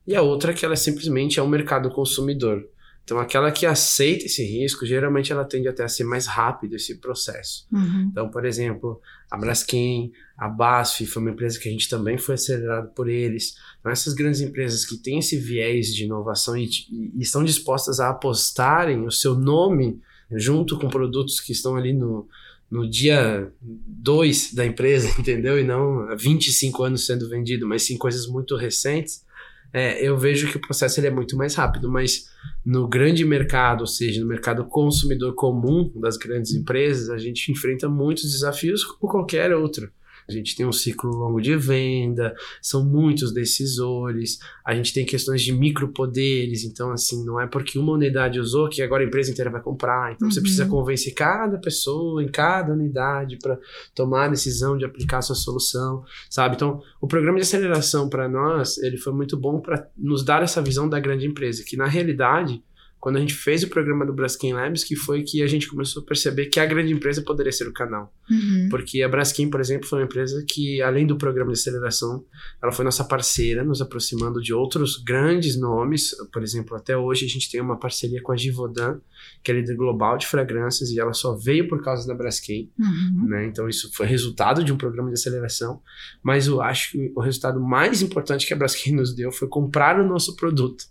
e 0.06 0.14
a 0.14 0.22
outra 0.22 0.54
que 0.54 0.64
ela 0.64 0.76
simplesmente 0.76 1.38
é 1.38 1.42
um 1.42 1.48
mercado 1.48 1.90
consumidor. 1.90 2.66
Então, 3.04 3.18
aquela 3.18 3.50
que 3.50 3.64
aceita 3.64 4.26
esse 4.26 4.44
risco, 4.44 4.84
geralmente 4.84 5.32
ela 5.32 5.42
tende 5.42 5.66
até 5.66 5.82
a 5.82 5.88
ser 5.88 6.04
mais 6.04 6.26
rápido 6.26 6.76
esse 6.76 6.96
processo. 6.96 7.66
Uhum. 7.72 8.08
Então, 8.10 8.30
por 8.30 8.44
exemplo, 8.44 9.00
a 9.30 9.36
Braskem, 9.36 10.12
a 10.36 10.48
BASF 10.48 11.04
foi 11.06 11.20
uma 11.20 11.30
empresa 11.30 11.58
que 11.58 11.68
a 11.68 11.72
gente 11.72 11.88
também 11.88 12.16
foi 12.16 12.36
acelerado 12.36 12.90
por 12.94 13.08
eles. 13.08 13.54
Então, 13.78 13.92
essas 13.92 14.14
grandes 14.14 14.40
empresas 14.40 14.84
que 14.84 14.96
têm 14.96 15.18
esse 15.18 15.36
viés 15.36 15.94
de 15.94 16.04
inovação 16.04 16.56
e, 16.56 16.68
e 16.90 17.20
estão 17.20 17.44
dispostas 17.44 18.00
a 18.00 18.08
apostarem 18.08 19.06
o 19.06 19.10
seu 19.10 19.34
nome 19.34 20.00
junto 20.30 20.78
com 20.78 20.88
produtos 20.88 21.40
que 21.40 21.52
estão 21.52 21.76
ali 21.76 21.92
no, 21.92 22.28
no 22.70 22.88
dia 22.88 23.52
2 23.60 24.54
da 24.54 24.64
empresa, 24.64 25.08
entendeu? 25.18 25.58
E 25.58 25.64
não 25.64 26.08
há 26.08 26.14
25 26.14 26.82
anos 26.84 27.04
sendo 27.04 27.28
vendido, 27.28 27.66
mas 27.66 27.82
sim 27.82 27.96
coisas 27.98 28.26
muito 28.26 28.56
recentes. 28.56 29.24
É, 29.72 30.02
eu 30.02 30.16
vejo 30.16 30.50
que 30.50 30.56
o 30.56 30.60
processo 30.60 30.98
ele 30.98 31.08
é 31.08 31.10
muito 31.10 31.36
mais 31.36 31.54
rápido, 31.54 31.90
mas 31.90 32.30
no 32.64 32.88
grande 32.88 33.24
mercado, 33.24 33.82
ou 33.82 33.86
seja, 33.86 34.20
no 34.20 34.26
mercado 34.26 34.64
consumidor 34.64 35.34
comum 35.34 35.92
das 35.96 36.16
grandes 36.16 36.54
empresas, 36.54 37.10
a 37.10 37.18
gente 37.18 37.52
enfrenta 37.52 37.88
muitos 37.88 38.30
desafios 38.32 38.82
como 38.84 39.12
qualquer 39.12 39.54
outro. 39.54 39.90
A 40.28 40.32
gente 40.32 40.54
tem 40.54 40.66
um 40.66 40.72
ciclo 40.72 41.10
longo 41.10 41.40
de 41.40 41.56
venda, 41.56 42.34
são 42.60 42.84
muitos 42.84 43.32
decisores, 43.32 44.38
a 44.64 44.74
gente 44.74 44.92
tem 44.92 45.06
questões 45.06 45.40
de 45.42 45.52
micropoderes, 45.52 46.64
então 46.64 46.90
assim, 46.90 47.24
não 47.24 47.40
é 47.40 47.46
porque 47.46 47.78
uma 47.78 47.92
unidade 47.92 48.38
usou 48.38 48.68
que 48.68 48.82
agora 48.82 49.02
a 49.02 49.06
empresa 49.06 49.30
inteira 49.30 49.50
vai 49.50 49.62
comprar. 49.62 50.12
Então 50.12 50.30
você 50.30 50.38
Uhum. 50.38 50.42
precisa 50.42 50.66
convencer 50.66 51.14
cada 51.14 51.56
pessoa 51.58 52.22
em 52.22 52.28
cada 52.28 52.72
unidade 52.72 53.38
para 53.42 53.58
tomar 53.94 54.26
a 54.26 54.28
decisão 54.28 54.76
de 54.76 54.84
aplicar 54.84 55.18
a 55.18 55.22
sua 55.22 55.34
solução, 55.36 56.04
sabe? 56.28 56.56
Então, 56.56 56.82
o 57.00 57.06
programa 57.06 57.38
de 57.38 57.42
aceleração 57.42 58.08
para 58.08 58.28
nós, 58.28 58.76
ele 58.78 58.98
foi 58.98 59.12
muito 59.12 59.36
bom 59.36 59.60
para 59.60 59.88
nos 59.96 60.22
dar 60.24 60.42
essa 60.42 60.60
visão 60.60 60.88
da 60.88 61.00
grande 61.00 61.26
empresa, 61.26 61.64
que 61.66 61.76
na 61.76 61.86
realidade 61.86 62.62
quando 63.00 63.16
a 63.16 63.20
gente 63.20 63.34
fez 63.34 63.62
o 63.62 63.68
programa 63.68 64.04
do 64.04 64.12
Braskem 64.12 64.52
Labs, 64.52 64.82
que 64.82 64.96
foi 64.96 65.22
que 65.22 65.42
a 65.42 65.46
gente 65.46 65.68
começou 65.68 66.02
a 66.02 66.04
perceber 66.04 66.46
que 66.46 66.58
a 66.58 66.66
grande 66.66 66.92
empresa 66.92 67.22
poderia 67.22 67.52
ser 67.52 67.68
o 67.68 67.72
canal. 67.72 68.12
Uhum. 68.28 68.68
Porque 68.70 69.02
a 69.02 69.08
Braskem, 69.08 69.48
por 69.48 69.60
exemplo, 69.60 69.88
foi 69.88 70.00
uma 70.00 70.04
empresa 70.04 70.44
que, 70.46 70.82
além 70.82 71.06
do 71.06 71.16
programa 71.16 71.52
de 71.52 71.58
aceleração, 71.58 72.24
ela 72.60 72.72
foi 72.72 72.84
nossa 72.84 73.04
parceira, 73.04 73.62
nos 73.62 73.80
aproximando 73.80 74.40
de 74.40 74.52
outros 74.52 74.96
grandes 74.96 75.58
nomes. 75.58 76.14
Por 76.32 76.42
exemplo, 76.42 76.76
até 76.76 76.96
hoje 76.96 77.24
a 77.24 77.28
gente 77.28 77.50
tem 77.50 77.60
uma 77.60 77.78
parceria 77.78 78.20
com 78.20 78.32
a 78.32 78.36
Givaudan, 78.36 79.00
que 79.44 79.52
é 79.52 79.54
líder 79.54 79.76
global 79.76 80.18
de 80.18 80.26
fragrâncias, 80.26 80.90
e 80.90 80.98
ela 80.98 81.12
só 81.12 81.36
veio 81.36 81.68
por 81.68 81.82
causa 81.82 82.06
da 82.06 82.14
Braskem. 82.14 82.70
Uhum. 82.78 83.26
Né? 83.28 83.46
Então, 83.46 83.68
isso 83.68 83.90
foi 83.94 84.06
resultado 84.06 84.64
de 84.64 84.72
um 84.72 84.76
programa 84.76 85.08
de 85.08 85.14
aceleração. 85.14 85.80
Mas 86.20 86.48
eu 86.48 86.60
acho 86.60 86.92
que 86.92 87.12
o 87.14 87.20
resultado 87.20 87.60
mais 87.60 88.02
importante 88.02 88.46
que 88.46 88.52
a 88.52 88.56
Braskem 88.56 88.92
nos 88.92 89.14
deu 89.14 89.30
foi 89.30 89.46
comprar 89.46 90.00
o 90.00 90.06
nosso 90.06 90.34
produto. 90.34 90.84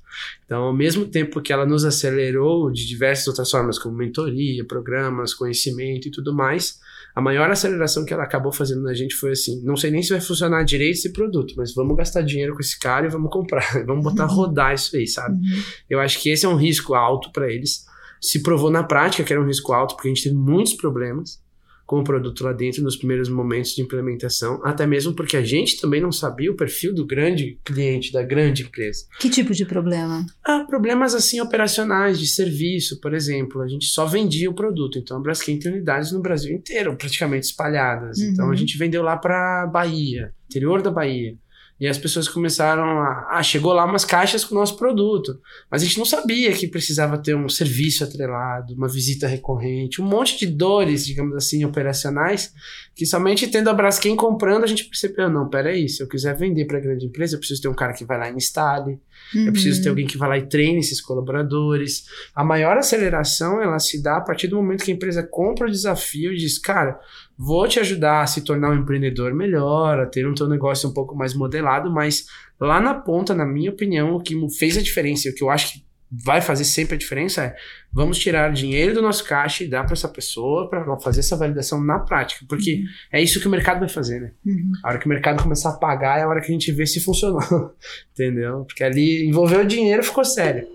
Então, 0.46 0.64
ao 0.64 0.74
mesmo 0.74 1.06
tempo 1.06 1.42
que 1.42 1.52
ela 1.52 1.66
nos 1.66 1.86
acelerou 1.86 2.72
de 2.72 2.88
diversas 2.88 3.28
outras 3.28 3.50
formas, 3.50 3.78
como 3.78 3.96
mentoria, 3.96 4.66
programas, 4.66 5.34
conhecimento 5.34 6.08
e 6.08 6.12
tudo 6.12 6.34
mais, 6.34 6.80
a 7.16 7.22
maior 7.22 7.50
aceleração 7.50 8.06
que 8.06 8.14
ela 8.14 8.24
acabou 8.24 8.52
fazendo 8.52 8.84
na 8.84 8.94
gente 8.94 9.16
foi 9.16 9.32
assim: 9.32 9.62
não 9.64 9.76
sei 9.76 9.92
nem 9.92 10.04
se 10.04 10.12
vai 10.12 10.22
funcionar 10.22 10.64
direito 10.64 10.98
esse 10.98 11.12
produto, 11.12 11.54
mas 11.58 11.74
vamos 11.74 11.98
gastar 11.98 12.22
dinheiro 12.22 12.54
com 12.54 12.60
esse 12.60 12.80
cara 12.80 13.08
e 13.08 13.10
vamos 13.10 13.32
comprar, 13.32 13.66
vamos 13.86 14.04
botar 14.04 14.24
a 14.24 14.28
rodar 14.28 14.74
isso 14.74 14.96
aí, 14.96 15.08
sabe? 15.08 15.36
Uhum. 15.36 15.64
Eu 15.90 16.00
acho 16.00 16.22
que 16.22 16.30
esse 16.30 16.46
é 16.46 16.50
um 16.50 16.56
risco 16.56 16.94
alto 16.94 17.32
para 17.32 17.52
eles. 17.52 17.86
Se 18.22 18.42
provou 18.42 18.72
na 18.72 18.84
prática 18.84 19.24
que 19.24 19.34
era 19.34 19.42
um 19.42 19.48
risco 19.48 19.74
alto, 19.74 19.96
porque 19.96 20.08
a 20.08 20.14
gente 20.14 20.24
teve 20.24 20.36
muitos 20.36 20.74
problemas 20.74 21.40
com 21.88 22.02
o 22.02 22.04
produto 22.04 22.44
lá 22.44 22.52
dentro 22.52 22.84
nos 22.84 22.98
primeiros 22.98 23.30
momentos 23.30 23.74
de 23.74 23.82
implementação, 23.82 24.60
até 24.64 24.86
mesmo 24.86 25.14
porque 25.14 25.38
a 25.38 25.42
gente 25.42 25.80
também 25.80 26.02
não 26.02 26.12
sabia 26.12 26.52
o 26.52 26.56
perfil 26.56 26.94
do 26.94 27.06
grande 27.06 27.58
cliente, 27.64 28.12
da 28.12 28.22
grande 28.22 28.64
empresa. 28.64 29.06
Que 29.20 29.30
tipo 29.30 29.54
de 29.54 29.66
problema? 29.66 30.26
Ah, 30.46 30.66
problemas 30.68 31.16
assim 31.16 31.40
operacionais 31.40 32.20
de 32.20 32.28
serviço, 32.28 33.00
por 33.00 33.14
exemplo, 33.14 33.62
a 33.62 33.68
gente 33.68 33.86
só 33.86 34.06
vendia 34.06 34.50
o 34.50 34.54
produto, 34.54 35.00
então 35.00 35.18
a 35.18 35.22
Braskem 35.22 35.58
tem 35.58 35.72
unidades 35.72 36.12
no 36.12 36.22
Brasil 36.22 36.54
inteiro, 36.54 36.96
praticamente 36.98 37.46
espalhadas. 37.46 38.18
Uhum. 38.18 38.30
Então 38.32 38.52
a 38.52 38.56
gente 38.56 38.78
vendeu 38.78 39.02
lá 39.02 39.16
para 39.16 39.66
Bahia, 39.68 40.34
interior 40.50 40.82
da 40.82 40.92
Bahia. 40.92 41.38
E 41.80 41.88
as 41.88 41.98
pessoas 41.98 42.28
começaram 42.28 42.84
a. 42.84 43.28
Ah, 43.32 43.44
chegou 43.44 43.72
lá 43.72 43.86
umas 43.86 44.04
caixas 44.04 44.44
com 44.44 44.56
o 44.56 44.58
nosso 44.58 44.78
produto. 44.78 45.40
Mas 45.70 45.84
a 45.84 45.86
gente 45.86 46.00
não 46.00 46.06
sabia 46.06 46.52
que 46.54 46.68
precisava 46.68 47.18
ter 47.20 47.36
um 47.36 47.48
serviço 47.48 48.04
atrelado, 48.04 48.74
uma 48.74 48.88
visita 48.88 49.28
recorrente, 49.28 50.02
um 50.02 50.06
monte 50.06 50.40
de 50.40 50.48
dores, 50.48 51.06
digamos 51.06 51.36
assim, 51.36 51.64
operacionais, 51.64 52.52
que 52.96 53.06
somente 53.06 53.48
tendo 53.48 53.70
a 53.70 53.74
Braskem 53.74 54.16
comprando, 54.16 54.64
a 54.64 54.68
gente 54.68 54.86
percebeu: 54.86 55.30
não, 55.30 55.48
peraí, 55.48 55.88
se 55.88 56.02
eu 56.02 56.08
quiser 56.08 56.36
vender 56.36 56.66
para 56.66 56.80
grande 56.80 57.06
empresa, 57.06 57.36
eu 57.36 57.40
preciso 57.40 57.62
ter 57.62 57.68
um 57.68 57.76
cara 57.76 57.94
que 57.94 58.04
vai 58.04 58.18
lá 58.18 58.30
e 58.30 58.34
instale, 58.34 59.00
uhum. 59.36 59.46
eu 59.46 59.52
preciso 59.52 59.84
ter 59.84 59.90
alguém 59.90 60.08
que 60.08 60.18
vai 60.18 60.30
lá 60.30 60.38
e 60.40 60.48
treine 60.48 60.80
esses 60.80 61.00
colaboradores. 61.00 62.06
A 62.34 62.44
maior 62.44 62.76
aceleração 62.78 63.62
ela 63.62 63.78
se 63.78 64.02
dá 64.02 64.18
a 64.18 64.22
partir 64.22 64.48
do 64.48 64.56
momento 64.56 64.84
que 64.84 64.92
a 64.92 64.96
empresa 64.96 65.22
compra 65.22 65.68
o 65.68 65.72
desafio 65.72 66.34
e 66.34 66.38
diz: 66.38 66.58
cara, 66.58 67.00
vou 67.38 67.68
te 67.68 67.80
ajudar 67.80 68.22
a 68.22 68.28
se 68.28 68.44
tornar 68.44 68.72
um 68.72 68.76
empreendedor 68.76 69.34
melhor, 69.34 70.00
a 70.00 70.06
ter 70.06 70.28
um 70.28 70.34
teu 70.34 70.48
negócio 70.48 70.90
um 70.90 70.94
pouco 70.94 71.16
mais 71.16 71.34
modelado, 71.34 71.92
mas 71.92 72.26
lá 72.60 72.82
na 72.82 72.96
ponta, 72.96 73.36
na 73.36 73.46
minha 73.46 73.70
opinião, 73.70 74.16
o 74.16 74.22
que 74.22 74.36
fez 74.58 74.78
a 74.78 74.82
diferença 74.82 75.28
e 75.28 75.32
o 75.32 75.36
que 75.36 75.44
eu 75.44 75.50
acho 75.50 75.74
que 75.74 75.88
vai 76.10 76.40
fazer 76.40 76.64
sempre 76.64 76.96
a 76.96 76.98
diferença 76.98 77.44
é 77.44 77.56
vamos 77.92 78.18
tirar 78.18 78.52
dinheiro 78.52 78.94
do 78.94 79.02
nosso 79.02 79.26
caixa 79.26 79.64
e 79.64 79.68
dar 79.68 79.84
para 79.84 79.94
essa 79.94 80.08
pessoa 80.08 80.70
para 80.70 80.98
fazer 81.00 81.20
essa 81.20 81.36
validação 81.36 81.84
na 81.84 82.00
prática, 82.00 82.46
porque 82.48 82.76
uhum. 82.76 82.86
é 83.12 83.22
isso 83.22 83.40
que 83.42 83.48
o 83.48 83.52
mercado 83.52 83.80
vai 83.80 83.90
fazer, 83.90 84.22
né? 84.22 84.32
Uhum. 84.46 84.72
A 84.84 84.90
hora 84.90 85.00
que 85.00 85.06
o 85.06 85.10
mercado 85.10 85.44
começar 85.44 85.72
a 85.72 85.78
pagar 85.78 86.20
é 86.20 86.24
a 86.24 86.28
hora 86.28 86.40
que 86.40 86.48
a 86.48 86.52
gente 86.52 86.72
vê 86.72 86.86
se 86.86 87.02
funcionou, 87.02 87.42
entendeu? 88.14 88.64
Porque 88.66 88.84
ali 88.84 89.28
envolveu 89.28 89.62
o 89.62 89.66
dinheiro, 89.66 90.04
ficou 90.04 90.24
sério. 90.24 90.66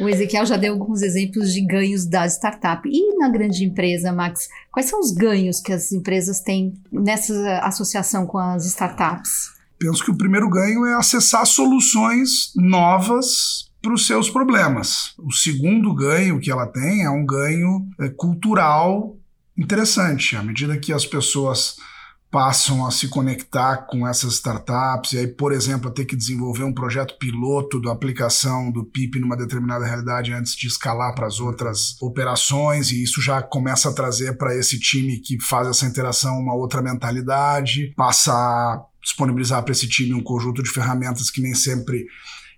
O 0.00 0.08
Ezequiel 0.08 0.46
já 0.46 0.56
deu 0.56 0.72
alguns 0.72 1.02
exemplos 1.02 1.52
de 1.52 1.60
ganhos 1.60 2.06
da 2.06 2.26
startup. 2.26 2.88
E 2.88 3.16
na 3.16 3.28
grande 3.28 3.64
empresa, 3.64 4.12
Max, 4.12 4.48
quais 4.72 4.88
são 4.88 4.98
os 4.98 5.12
ganhos 5.12 5.60
que 5.60 5.72
as 5.72 5.92
empresas 5.92 6.40
têm 6.40 6.74
nessa 6.90 7.58
associação 7.58 8.26
com 8.26 8.38
as 8.38 8.64
startups? 8.66 9.50
Penso 9.78 10.04
que 10.04 10.10
o 10.10 10.16
primeiro 10.16 10.48
ganho 10.48 10.84
é 10.86 10.94
acessar 10.94 11.44
soluções 11.46 12.52
novas 12.56 13.70
para 13.82 13.94
os 13.94 14.06
seus 14.06 14.28
problemas. 14.28 15.14
O 15.18 15.32
segundo 15.32 15.94
ganho 15.94 16.38
que 16.40 16.50
ela 16.50 16.66
tem 16.66 17.02
é 17.02 17.10
um 17.10 17.24
ganho 17.24 17.86
é, 17.98 18.08
cultural 18.08 19.16
interessante. 19.56 20.36
À 20.36 20.42
medida 20.42 20.78
que 20.78 20.92
as 20.92 21.06
pessoas 21.06 21.76
passam 22.30 22.86
a 22.86 22.92
se 22.92 23.08
conectar 23.08 23.88
com 23.88 24.06
essas 24.06 24.34
startups 24.34 25.12
e 25.12 25.18
aí, 25.18 25.26
por 25.26 25.52
exemplo, 25.52 25.90
a 25.90 25.92
ter 25.92 26.04
que 26.04 26.14
desenvolver 26.14 26.62
um 26.62 26.72
projeto 26.72 27.18
piloto 27.18 27.80
da 27.80 27.90
aplicação 27.90 28.70
do 28.70 28.84
PIP 28.84 29.18
numa 29.18 29.36
determinada 29.36 29.84
realidade 29.84 30.32
antes 30.32 30.54
de 30.54 30.68
escalar 30.68 31.12
para 31.14 31.26
as 31.26 31.40
outras 31.40 32.00
operações 32.00 32.92
e 32.92 33.02
isso 33.02 33.20
já 33.20 33.42
começa 33.42 33.88
a 33.88 33.92
trazer 33.92 34.38
para 34.38 34.56
esse 34.56 34.78
time 34.78 35.18
que 35.18 35.40
faz 35.42 35.66
essa 35.66 35.86
interação 35.86 36.38
uma 36.38 36.54
outra 36.54 36.80
mentalidade, 36.80 37.92
passa 37.96 38.32
a 38.32 38.84
disponibilizar 39.02 39.62
para 39.64 39.72
esse 39.72 39.88
time 39.88 40.14
um 40.14 40.22
conjunto 40.22 40.62
de 40.62 40.70
ferramentas 40.70 41.30
que 41.30 41.42
nem 41.42 41.54
sempre 41.54 42.06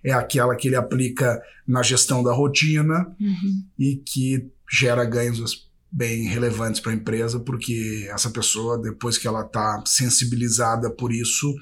é 0.03 0.11
aquela 0.11 0.55
que 0.55 0.67
ele 0.67 0.75
aplica 0.75 1.41
na 1.67 1.81
gestão 1.81 2.21
da 2.21 2.33
rotina 2.33 3.07
uhum. 3.19 3.65
e 3.79 3.95
que 3.95 4.51
gera 4.69 5.03
ganhos 5.05 5.71
bem 5.93 6.23
relevantes 6.23 6.81
para 6.81 6.91
a 6.91 6.95
empresa, 6.95 7.39
porque 7.39 8.09
essa 8.11 8.31
pessoa, 8.31 8.81
depois 8.81 9.15
que 9.15 9.27
ela 9.27 9.41
está 9.41 9.83
sensibilizada 9.85 10.89
por 10.89 11.13
isso, 11.13 11.53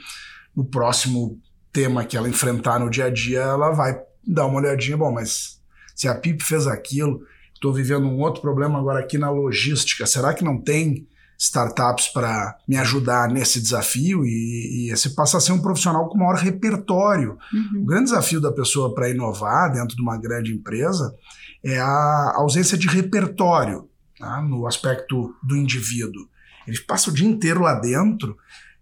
no 0.55 0.63
próximo 0.63 1.38
tema 1.73 2.05
que 2.05 2.15
ela 2.15 2.29
enfrentar 2.29 2.79
no 2.79 2.89
dia 2.89 3.05
a 3.05 3.09
dia, 3.09 3.41
ela 3.41 3.71
vai 3.71 4.00
dar 4.25 4.45
uma 4.45 4.59
olhadinha, 4.59 4.97
bom, 4.97 5.11
mas 5.11 5.59
se 5.93 6.07
a 6.07 6.15
PIP 6.15 6.41
fez 6.41 6.65
aquilo, 6.65 7.21
estou 7.53 7.73
vivendo 7.73 8.05
um 8.05 8.19
outro 8.19 8.41
problema 8.41 8.79
agora 8.79 9.01
aqui 9.01 9.17
na 9.17 9.29
logística, 9.29 10.05
será 10.05 10.33
que 10.33 10.45
não 10.45 10.61
tem 10.61 11.05
startups 11.38 12.07
para 12.07 12.55
me 12.67 12.77
ajudar 12.77 13.27
nesse 13.27 13.59
desafio 13.59 14.23
e, 14.23 14.88
e, 14.88 14.93
esse 14.93 15.15
passa 15.15 15.38
a 15.38 15.41
ser 15.41 15.51
um 15.51 15.61
profissional 15.61 16.07
com 16.07 16.15
maior 16.15 16.35
repertório. 16.35 17.35
Uhum. 17.51 17.81
O 17.81 17.85
grande 17.85 18.11
desafio 18.11 18.39
da 18.39 18.51
pessoa 18.51 18.93
para 18.93 19.09
inovar 19.09 19.73
dentro 19.73 19.95
de 19.95 20.01
uma 20.03 20.17
grande 20.17 20.53
empresa 20.53 21.11
é 21.65 21.79
a 21.79 22.33
ausência 22.35 22.77
de 22.77 22.88
repertório 22.88 23.89
tá? 24.21 24.41
no 24.41 24.67
aspecto 24.67 25.35
do 25.43 25.55
indivíduo. 25.55 26.29
Ele 26.67 26.79
passa 26.81 27.09
o 27.09 27.13
dia 27.13 27.27
inteiro 27.27 27.61
lá 27.61 27.73
dentro 27.75 28.37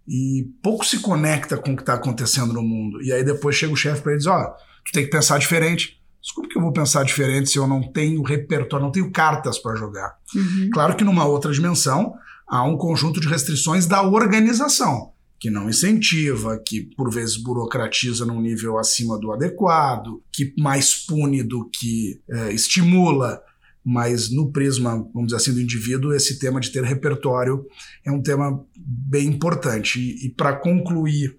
e 0.06 0.48
pouco 0.62 0.84
se 0.84 0.98
conecta 0.98 1.56
com 1.56 1.72
o 1.72 1.76
que 1.76 1.82
está 1.82 1.94
acontecendo 1.94 2.52
no 2.52 2.62
mundo. 2.62 3.02
E 3.02 3.12
aí 3.12 3.24
depois 3.24 3.56
chega 3.56 3.72
o 3.72 3.76
chefe 3.76 4.02
para 4.02 4.12
ele 4.12 4.18
e 4.18 4.24
diz: 4.24 4.26
Ó, 4.26 4.44
tu 4.84 4.92
tem 4.92 5.04
que 5.04 5.10
pensar 5.10 5.38
diferente. 5.38 6.00
Desculpa 6.20 6.50
que 6.50 6.58
eu 6.58 6.62
vou 6.62 6.72
pensar 6.72 7.02
diferente 7.02 7.48
se 7.48 7.58
eu 7.58 7.66
não 7.66 7.80
tenho 7.80 8.22
repertório, 8.22 8.84
não 8.84 8.92
tenho 8.92 9.10
cartas 9.10 9.58
para 9.58 9.74
jogar. 9.74 10.16
Uhum. 10.34 10.68
Claro 10.72 10.94
que 10.94 11.04
numa 11.04 11.24
outra 11.24 11.50
dimensão 11.50 12.12
há 12.46 12.62
um 12.62 12.76
conjunto 12.76 13.20
de 13.20 13.28
restrições 13.28 13.86
da 13.86 14.02
organização, 14.02 15.12
que 15.38 15.48
não 15.48 15.70
incentiva, 15.70 16.60
que 16.66 16.82
por 16.94 17.10
vezes 17.10 17.38
burocratiza 17.38 18.26
num 18.26 18.40
nível 18.40 18.78
acima 18.78 19.18
do 19.18 19.32
adequado, 19.32 20.22
que 20.30 20.52
mais 20.58 20.94
pune 21.06 21.42
do 21.42 21.70
que 21.70 22.20
é, 22.28 22.52
estimula 22.52 23.40
mas 23.84 24.30
no 24.30 24.52
prisma, 24.52 24.96
vamos 25.14 25.28
dizer 25.28 25.36
assim, 25.36 25.54
do 25.54 25.60
indivíduo, 25.60 26.12
esse 26.12 26.38
tema 26.38 26.60
de 26.60 26.70
ter 26.70 26.84
repertório 26.84 27.66
é 28.04 28.10
um 28.10 28.22
tema 28.22 28.64
bem 28.76 29.26
importante. 29.26 29.98
E, 29.98 30.26
e 30.26 30.30
para 30.30 30.56
concluir 30.56 31.36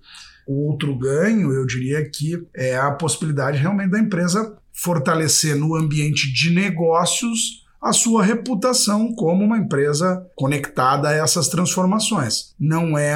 o 0.47 0.67
outro 0.67 0.97
ganho, 0.97 1.51
eu 1.51 1.65
diria 1.65 2.09
que 2.09 2.43
é 2.55 2.75
a 2.75 2.91
possibilidade 2.91 3.57
realmente 3.57 3.91
da 3.91 3.99
empresa 3.99 4.57
fortalecer 4.73 5.55
no 5.55 5.75
ambiente 5.75 6.31
de 6.33 6.49
negócios 6.49 7.61
a 7.81 7.93
sua 7.93 8.23
reputação 8.23 9.13
como 9.15 9.43
uma 9.43 9.57
empresa 9.57 10.25
conectada 10.35 11.09
a 11.09 11.13
essas 11.13 11.47
transformações. 11.47 12.53
Não 12.59 12.97
é 12.97 13.15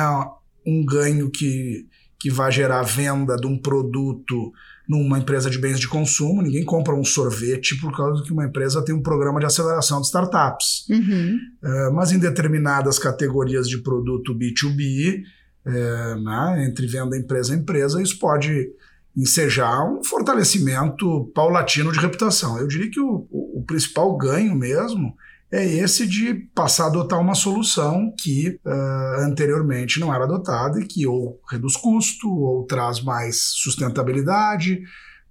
um 0.65 0.83
ganho 0.83 1.29
que, 1.29 1.87
que 2.19 2.31
vai 2.31 2.51
gerar 2.51 2.81
venda 2.81 3.35
de 3.35 3.45
um 3.45 3.57
produto 3.57 4.51
numa 4.87 5.17
empresa 5.19 5.49
de 5.49 5.57
bens 5.57 5.79
de 5.79 5.87
consumo, 5.87 6.41
ninguém 6.41 6.63
compra 6.63 6.93
um 6.93 7.03
sorvete 7.03 7.79
por 7.79 7.95
causa 7.95 8.23
que 8.23 8.31
uma 8.31 8.45
empresa 8.45 8.83
tem 8.83 8.93
um 8.93 9.01
programa 9.01 9.39
de 9.39 9.45
aceleração 9.45 9.99
de 9.99 10.07
startups. 10.07 10.85
Uhum. 10.89 11.39
Uh, 11.63 11.93
mas 11.93 12.11
em 12.11 12.19
determinadas 12.19 12.99
categorias 12.99 13.67
de 13.67 13.79
produto 13.79 14.35
B2B, 14.35 15.23
é, 15.65 16.15
né, 16.15 16.65
entre 16.67 16.85
venda 16.85 17.17
empresa 17.17 17.53
a 17.53 17.57
empresa, 17.57 18.01
isso 18.01 18.19
pode 18.19 18.69
ensejar 19.17 19.83
um 19.83 20.03
fortalecimento 20.03 21.31
paulatino 21.33 21.91
de 21.91 21.99
reputação. 21.99 22.59
Eu 22.59 22.67
diria 22.67 22.91
que 22.91 22.99
o, 22.99 23.27
o, 23.31 23.59
o 23.59 23.63
principal 23.65 24.15
ganho 24.17 24.55
mesmo 24.55 25.15
é 25.51 25.63
esse 25.63 26.07
de 26.07 26.33
passar 26.53 26.85
a 26.85 26.87
adotar 26.87 27.19
uma 27.19 27.35
solução 27.35 28.13
que 28.17 28.59
uh, 28.65 29.21
anteriormente 29.21 29.99
não 29.99 30.13
era 30.13 30.23
adotada 30.23 30.79
e 30.79 30.85
que 30.85 31.05
ou 31.07 31.39
reduz 31.49 31.77
custo 31.77 32.29
ou 32.29 32.65
traz 32.65 33.01
mais 33.01 33.41
sustentabilidade, 33.53 34.81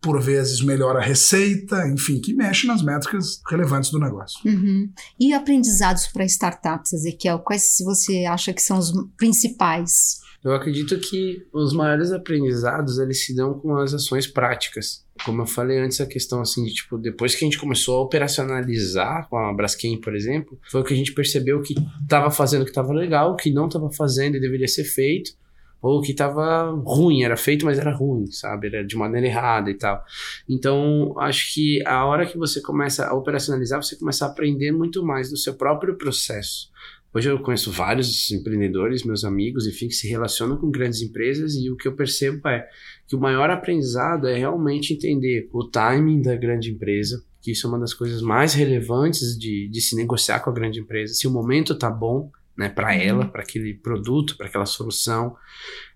por 0.01 0.21
vezes 0.21 0.61
melhora 0.61 0.99
a 0.99 1.03
receita, 1.03 1.89
enfim, 1.89 2.21
que 2.21 2.35
mexe 2.35 2.67
nas 2.67 2.83
métricas 2.83 3.41
relevantes 3.49 3.91
do 3.91 3.99
negócio. 3.99 4.39
Uhum. 4.45 4.91
E 5.19 5.33
aprendizados 5.33 6.07
para 6.09 6.25
startups, 6.27 6.93
Ezequiel, 6.93 7.39
quais 7.39 7.77
você 7.83 8.25
acha 8.27 8.53
que 8.53 8.61
são 8.61 8.79
os 8.79 8.93
principais? 9.17 10.21
Eu 10.45 10.55
acredito 10.55 10.99
que 10.99 11.47
os 11.55 11.73
maiores 11.73 12.13
aprendizados 12.13 12.99
eles 12.99 13.25
se 13.25 13.35
dão 13.35 13.55
com 13.55 13.77
as 13.79 13.95
ações 13.95 14.27
práticas. 14.27 15.04
Como 15.25 15.43
eu 15.43 15.47
falei 15.47 15.79
antes, 15.79 16.01
a 16.01 16.07
questão 16.07 16.41
assim 16.41 16.65
de 16.65 16.75
tipo, 16.75 16.99
depois 16.99 17.35
que 17.35 17.45
a 17.45 17.47
gente 17.47 17.59
começou 17.59 17.99
a 17.99 18.03
operacionalizar 18.03 19.29
com 19.29 19.37
a 19.37 19.53
Braskem, 19.53 20.01
por 20.01 20.15
exemplo, 20.15 20.59
foi 20.71 20.81
o 20.81 20.85
que 20.85 20.93
a 20.93 20.97
gente 20.97 21.13
percebeu 21.13 21.63
que 21.63 21.75
estava 22.03 22.31
fazendo 22.31 22.65
que 22.65 22.71
estava 22.71 22.93
legal, 22.93 23.33
o 23.33 23.37
que 23.37 23.53
não 23.53 23.67
estava 23.67 23.91
fazendo 23.93 24.37
e 24.37 24.41
deveria 24.41 24.67
ser 24.67 24.85
feito, 24.85 25.33
ou 25.81 26.01
que 26.01 26.13
estava 26.13 26.71
ruim, 26.71 27.25
era 27.25 27.37
feito, 27.37 27.67
mas 27.67 27.79
era 27.79 27.95
ruim, 27.95 28.27
sabe? 28.31 28.69
Era 28.69 28.83
de 28.83 28.97
maneira 28.97 29.27
errada 29.27 29.71
e 29.71 29.75
tal. 29.75 30.03
Então, 30.49 31.15
acho 31.19 31.53
que 31.53 31.87
a 31.87 32.07
hora 32.07 32.25
que 32.25 32.39
você 32.39 32.61
começa 32.63 33.07
a 33.07 33.15
operacionalizar, 33.15 33.83
você 33.83 33.95
começa 33.95 34.25
a 34.25 34.29
aprender 34.29 34.73
muito 34.73 35.05
mais 35.05 35.29
do 35.29 35.37
seu 35.37 35.55
próprio 35.55 35.95
processo. 35.97 36.71
Hoje 37.13 37.31
eu 37.31 37.39
conheço 37.39 37.71
vários 37.71 38.31
empreendedores, 38.33 39.05
meus 39.05 39.25
amigos, 39.25 39.67
enfim, 39.69 39.87
que 39.87 39.95
se 39.95 40.09
relacionam 40.09 40.57
com 40.57 40.71
grandes 40.71 41.01
empresas 41.01 41.55
e 41.55 41.71
o 41.71 41.77
que 41.77 41.87
eu 41.87 41.95
percebo 41.95 42.49
é 42.49 42.67
que 43.07 43.17
o 43.17 43.21
maior 43.21 43.51
aprendizado 43.51 44.27
é 44.27 44.37
realmente 44.37 44.95
entender 44.95 45.49
o 45.53 45.69
timing 45.69 46.23
da 46.23 46.37
grande 46.37 46.71
empresa, 46.71 47.23
que 47.41 47.53
isso 47.53 47.67
é 47.67 47.71
uma 47.71 47.79
das 47.79 47.93
coisas 47.93 48.23
mais 48.23 48.55
relevantes 48.55 49.39
de, 49.39 49.69
de 49.69 49.81
se 49.81 49.95
negociar 49.95 50.41
com 50.41 50.51
a 50.51 50.55
grande 50.55 50.81
empresa. 50.81 51.15
Se 51.15 51.27
o 51.27 51.31
momento 51.31 51.79
tá 51.79 51.91
bom, 51.91 52.31
né, 52.57 52.69
para 52.69 52.89
uhum. 52.89 53.01
ela, 53.01 53.27
para 53.27 53.43
aquele 53.43 53.75
produto, 53.75 54.37
para 54.37 54.47
aquela 54.47 54.67
solução. 54.67 55.37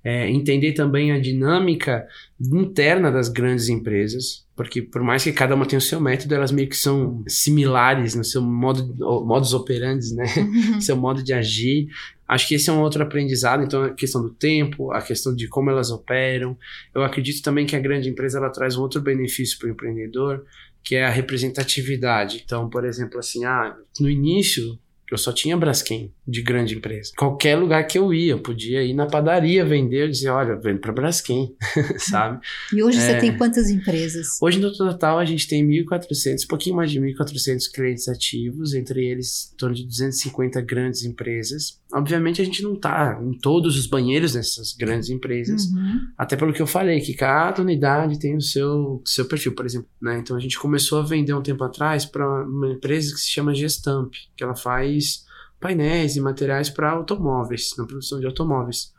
É, 0.03 0.29
entender 0.31 0.73
também 0.73 1.13
a 1.13 1.19
dinâmica 1.19 2.07
interna 2.41 3.11
das 3.11 3.29
grandes 3.29 3.69
empresas, 3.69 4.47
porque 4.57 4.81
por 4.81 5.03
mais 5.03 5.23
que 5.23 5.33
cada 5.33 5.55
uma 5.55 5.67
tenha 5.67 5.79
o 5.79 5.83
seu 5.83 6.01
método, 6.01 6.35
elas 6.35 6.53
meio 6.53 6.69
que 6.69 6.77
são 6.77 7.23
similares 7.27 8.15
no 8.15 8.25
seu 8.25 8.41
modo, 8.41 8.95
modus 9.25 9.53
operandi, 9.55 10.15
né, 10.15 10.25
uhum. 10.37 10.81
seu 10.81 10.97
modo 10.97 11.23
de 11.23 11.33
agir. 11.33 11.89
Acho 12.27 12.47
que 12.47 12.55
esse 12.55 12.69
é 12.69 12.73
um 12.73 12.81
outro 12.81 13.03
aprendizado, 13.03 13.63
então 13.63 13.85
a 13.85 13.95
questão 13.95 14.23
do 14.23 14.31
tempo, 14.31 14.93
a 14.93 15.01
questão 15.01 15.35
de 15.35 15.49
como 15.49 15.71
elas 15.71 15.91
operam. 15.91 16.57
Eu 16.95 17.03
acredito 17.03 17.43
também 17.43 17.67
que 17.67 17.75
a 17.75 17.81
grande 17.81 18.09
empresa 18.09 18.39
ela 18.39 18.51
traz 18.51 18.77
um 18.77 18.83
outro 18.83 19.01
benefício 19.01 19.59
para 19.59 19.69
o 19.69 19.71
empreendedor, 19.71 20.45
que 20.83 20.95
é 20.95 21.07
a 21.07 21.11
representatividade. 21.11 22.43
Então, 22.45 22.69
por 22.69 22.85
exemplo, 22.85 23.19
assim, 23.19 23.45
ah, 23.45 23.75
no 23.99 24.09
início 24.11 24.79
eu 25.11 25.19
só 25.19 25.33
tinha 25.33 25.57
Braskem 25.57 26.13
de 26.27 26.43
grande 26.43 26.77
empresa. 26.77 27.13
Qualquer 27.17 27.57
lugar 27.57 27.87
que 27.87 27.99
eu 27.99 28.13
ia, 28.13 28.33
eu 28.33 28.41
podia 28.41 28.83
ir 28.83 28.95
na 28.95 29.07
padaria 29.07 29.65
vender, 29.65 30.05
eu 30.05 30.09
dizia, 30.09 30.35
olha, 30.35 30.57
vendo 30.57 30.81
para 30.81 30.93
Braskem, 30.93 31.55
sabe? 31.99 32.41
E 32.73 32.83
hoje 32.83 32.99
é... 32.99 33.01
você 33.01 33.19
tem 33.19 33.37
quantas 33.37 33.71
empresas? 33.71 34.39
Hoje 34.41 34.59
no 34.59 34.73
total 34.73 35.19
a 35.19 35.25
gente 35.25 35.49
tem 35.49 35.67
1.400, 35.67 36.45
um 36.45 36.49
pouquinho 36.49 36.77
mais 36.77 36.91
de 36.91 37.01
1.400 37.01 37.73
clientes 37.73 38.09
ativos, 38.09 38.75
entre 38.75 39.05
eles 39.05 39.51
em 39.53 39.57
torno 39.57 39.75
de 39.75 39.85
250 39.85 40.61
grandes 40.61 41.05
empresas. 41.05 41.81
Obviamente 41.93 42.43
a 42.43 42.45
gente 42.45 42.63
não 42.63 42.75
está 42.75 43.19
em 43.23 43.33
todos 43.33 43.79
os 43.79 43.87
banheiros 43.87 44.35
dessas 44.35 44.75
grandes 44.75 45.09
empresas, 45.09 45.65
uhum. 45.65 46.01
até 46.19 46.37
pelo 46.37 46.53
que 46.53 46.61
eu 46.61 46.67
falei, 46.67 47.01
que 47.01 47.15
cada 47.15 47.63
unidade 47.63 48.19
tem 48.19 48.37
o 48.37 48.43
seu, 48.43 49.03
seu 49.07 49.25
perfil, 49.25 49.55
por 49.55 49.65
exemplo. 49.65 49.89
Né? 50.01 50.19
Então 50.19 50.37
a 50.37 50.41
gente 50.41 50.59
começou 50.59 50.99
a 50.99 51.03
vender 51.03 51.33
um 51.33 51.43
tempo 51.43 51.65
atrás 51.65 52.05
para 52.05 52.45
uma 52.45 52.73
empresa 52.73 53.15
que 53.15 53.21
se 53.21 53.31
chama 53.31 53.55
Gestamp, 53.55 54.13
que 54.37 54.45
ela 54.45 54.55
faz 54.55 55.27
painéis 55.59 56.15
e 56.15 56.21
materiais 56.21 56.69
para 56.69 56.91
automóveis, 56.91 57.71
na 57.79 57.87
produção 57.87 58.21
de 58.21 58.27
automóveis. 58.27 58.93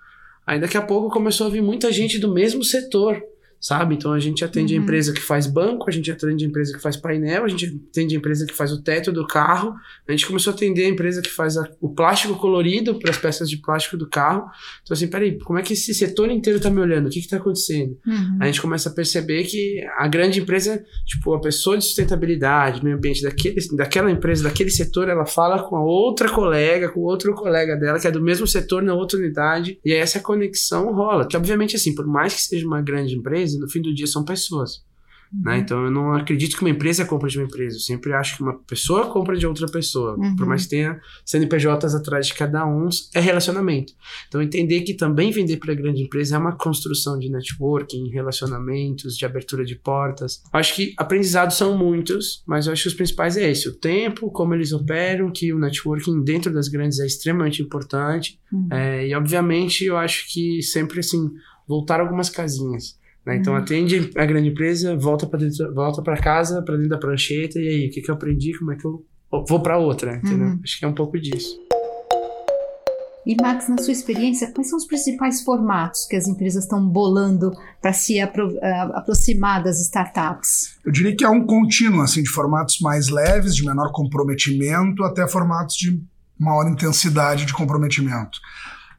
Aí 0.46 0.60
daqui 0.60 0.75
a 0.75 0.81
pouco 0.81 1.10
começou 1.10 1.46
a 1.46 1.50
vir 1.50 1.62
muita 1.62 1.91
gente 1.91 2.17
do 2.17 2.34
mesmo 2.34 2.63
setor 2.63 3.22
sabe? 3.59 3.95
Então 3.95 4.13
a 4.13 4.19
gente 4.19 4.43
atende 4.43 4.73
uhum. 4.73 4.79
a 4.79 4.83
empresa 4.83 5.13
que 5.13 5.21
faz 5.21 5.45
banco, 5.45 5.89
a 5.89 5.91
gente 5.91 6.11
atende 6.11 6.45
a 6.45 6.47
empresa 6.47 6.73
que 6.73 6.81
faz 6.81 6.95
painel, 6.95 7.43
a 7.43 7.47
gente 7.47 7.79
atende 7.89 8.15
a 8.15 8.17
empresa 8.17 8.45
que 8.45 8.53
faz 8.53 8.71
o 8.71 8.81
teto 8.81 9.11
do 9.11 9.27
carro, 9.27 9.73
a 10.07 10.11
gente 10.11 10.25
começou 10.25 10.51
a 10.51 10.55
atender 10.55 10.85
a 10.85 10.89
empresa 10.89 11.21
que 11.21 11.29
faz 11.29 11.57
a, 11.57 11.69
o 11.81 11.93
plástico 11.93 12.35
colorido 12.35 12.97
para 12.99 13.11
as 13.11 13.17
peças 13.17 13.49
de 13.49 13.57
plástico 13.57 13.97
do 13.97 14.07
carro. 14.09 14.45
Então 14.83 14.95
assim, 14.95 15.07
peraí, 15.07 15.37
como 15.39 15.59
é 15.59 15.61
que 15.61 15.73
esse 15.73 15.93
setor 15.93 16.31
inteiro 16.31 16.57
está 16.57 16.69
me 16.69 16.79
olhando? 16.79 17.07
O 17.07 17.09
que 17.09 17.19
está 17.19 17.37
acontecendo? 17.37 17.97
Uhum. 18.05 18.37
A 18.39 18.45
gente 18.45 18.61
começa 18.61 18.89
a 18.89 18.93
perceber 18.93 19.43
que 19.43 19.83
a 19.97 20.07
grande 20.07 20.39
empresa, 20.39 20.83
tipo, 21.05 21.33
a 21.33 21.41
pessoa 21.41 21.77
de 21.77 21.83
sustentabilidade, 21.83 22.83
meio 22.83 22.95
ambiente 22.95 23.21
daquele, 23.21 23.55
daquela 23.75 24.09
empresa, 24.09 24.43
daquele 24.43 24.69
setor, 24.69 25.09
ela 25.09 25.25
fala 25.25 25.63
com 25.63 25.75
a 25.75 25.83
outra 25.83 26.29
colega, 26.29 26.89
com 26.89 27.01
outro 27.01 27.33
colega 27.33 27.75
dela, 27.75 27.99
que 27.99 28.07
é 28.07 28.11
do 28.11 28.21
mesmo 28.21 28.47
setor 28.47 28.81
na 28.81 28.93
outra 28.93 29.17
unidade, 29.17 29.79
e 29.83 29.91
aí 29.91 29.99
essa 29.99 30.19
conexão 30.19 30.93
rola. 30.93 31.27
Que 31.27 31.35
obviamente 31.35 31.75
assim, 31.75 31.93
por 31.93 32.07
mais 32.07 32.33
que 32.33 32.41
seja 32.41 32.65
uma 32.65 32.81
grande 32.81 33.15
empresa, 33.15 33.49
empresa, 33.50 33.60
no 33.60 33.70
fim 33.70 33.82
do 33.82 33.94
dia 33.94 34.08
são 34.08 34.24
pessoas. 34.24 34.84
Né? 35.32 35.39
Uhum. 35.39 35.44
Né? 35.44 35.58
Então 35.60 35.84
eu 35.86 35.91
não 35.91 36.13
acredito 36.13 36.56
que 36.56 36.63
uma 36.63 36.70
empresa 36.70 37.06
compra 37.06 37.29
de 37.29 37.38
uma 37.38 37.46
empresa. 37.46 37.75
Eu 37.77 37.82
sempre 37.82 38.13
acho 38.13 38.38
que 38.38 38.44
uma 38.44 38.58
pessoa 38.63 39.08
compra 39.12 39.38
de 39.38 39.46
outra 39.46 39.68
pessoa. 39.68 40.18
Uhum. 40.18 40.36
Por 40.36 40.48
mais 40.48 40.63
que 40.63 40.70
tenha 40.70 41.00
CNPJs 41.25 41.96
atrás 41.96 42.27
de 42.27 42.34
cada 42.34 42.65
um, 42.65 42.89
é 43.13 43.20
relacionamento. 43.20 43.94
Então 44.27 44.41
entender 44.41 44.82
que 44.82 44.94
também 44.94 45.32
vender 45.32 45.58
para 45.58 45.74
grande 45.74 46.01
empresa 46.01 46.36
é 46.36 46.39
uma 46.39 46.56
construção 46.56 47.20
de 47.20 47.29
networking, 47.29 48.10
relacionamentos, 48.10 49.15
de 49.15 49.25
abertura 49.25 49.63
de 49.63 49.75
portas. 49.75 50.41
Acho 50.51 50.75
que 50.75 50.94
aprendizados 50.98 51.58
são 51.58 51.77
muitos, 51.77 52.44
mas 52.48 52.65
eu 52.65 52.74
acho 52.74 52.84
que 52.84 52.89
os 52.89 52.96
principais 52.96 53.38
é 53.38 53.51
esse: 53.51 53.70
o 53.70 53.74
tempo, 53.74 54.32
como 54.32 54.56
eles 54.56 54.74
operam, 54.74 55.32
que 55.32 55.53
o 55.53 55.60
networking 55.60 56.24
dentro 56.24 56.51
das 56.51 56.68
grandes 56.68 57.00
é 57.00 57.06
extremamente 57.06 57.62
importante. 57.62 58.39
Uhum. 58.51 58.68
É, 58.72 59.08
e 59.08 59.13
obviamente 59.13 59.86
eu 59.86 59.96
acho 59.96 60.32
que 60.32 60.62
sempre 60.63 61.00
assim 61.00 61.29
voltar 61.68 62.00
algumas 62.00 62.32
casinhas. 62.32 62.99
Né? 63.25 63.38
Então 63.38 63.53
uhum. 63.53 63.59
atende 63.59 64.11
a 64.15 64.25
grande 64.25 64.49
empresa, 64.49 64.95
volta 64.95 65.27
para 65.27 65.39
dentro, 65.39 65.73
volta 65.73 66.01
para 66.01 66.17
casa, 66.17 66.61
para 66.61 66.75
dentro 66.75 66.89
da 66.89 66.97
prancheta 66.97 67.59
e 67.59 67.67
aí 67.67 67.88
o 67.88 67.91
que, 67.91 68.01
que 68.01 68.09
eu 68.09 68.15
aprendi, 68.15 68.57
como 68.57 68.71
é 68.71 68.75
que 68.75 68.85
eu 68.85 69.05
vou 69.47 69.61
para 69.61 69.77
outra, 69.77 70.15
entendeu? 70.15 70.47
Uhum. 70.47 70.59
Acho 70.63 70.79
que 70.79 70.85
é 70.85 70.88
um 70.88 70.93
pouco 70.93 71.19
disso. 71.19 71.59
E 73.25 73.35
Max, 73.39 73.67
na 73.67 73.77
sua 73.77 73.91
experiência, 73.91 74.51
quais 74.51 74.69
são 74.69 74.77
os 74.77 74.88
principais 74.88 75.43
formatos 75.43 76.07
que 76.07 76.15
as 76.15 76.27
empresas 76.27 76.63
estão 76.63 76.83
bolando 76.88 77.51
para 77.79 77.93
se 77.93 78.19
apro 78.19 78.47
uh, 78.47 78.95
aproximar 78.95 79.61
das 79.61 79.79
startups? 79.81 80.79
Eu 80.83 80.91
diria 80.91 81.15
que 81.15 81.23
é 81.23 81.29
um 81.29 81.45
contínuo, 81.45 82.01
assim, 82.01 82.23
de 82.23 82.29
formatos 82.29 82.79
mais 82.79 83.09
leves, 83.09 83.55
de 83.55 83.63
menor 83.63 83.91
comprometimento, 83.91 85.03
até 85.03 85.27
formatos 85.27 85.75
de 85.75 86.01
maior 86.39 86.67
intensidade 86.71 87.45
de 87.45 87.53
comprometimento. 87.53 88.39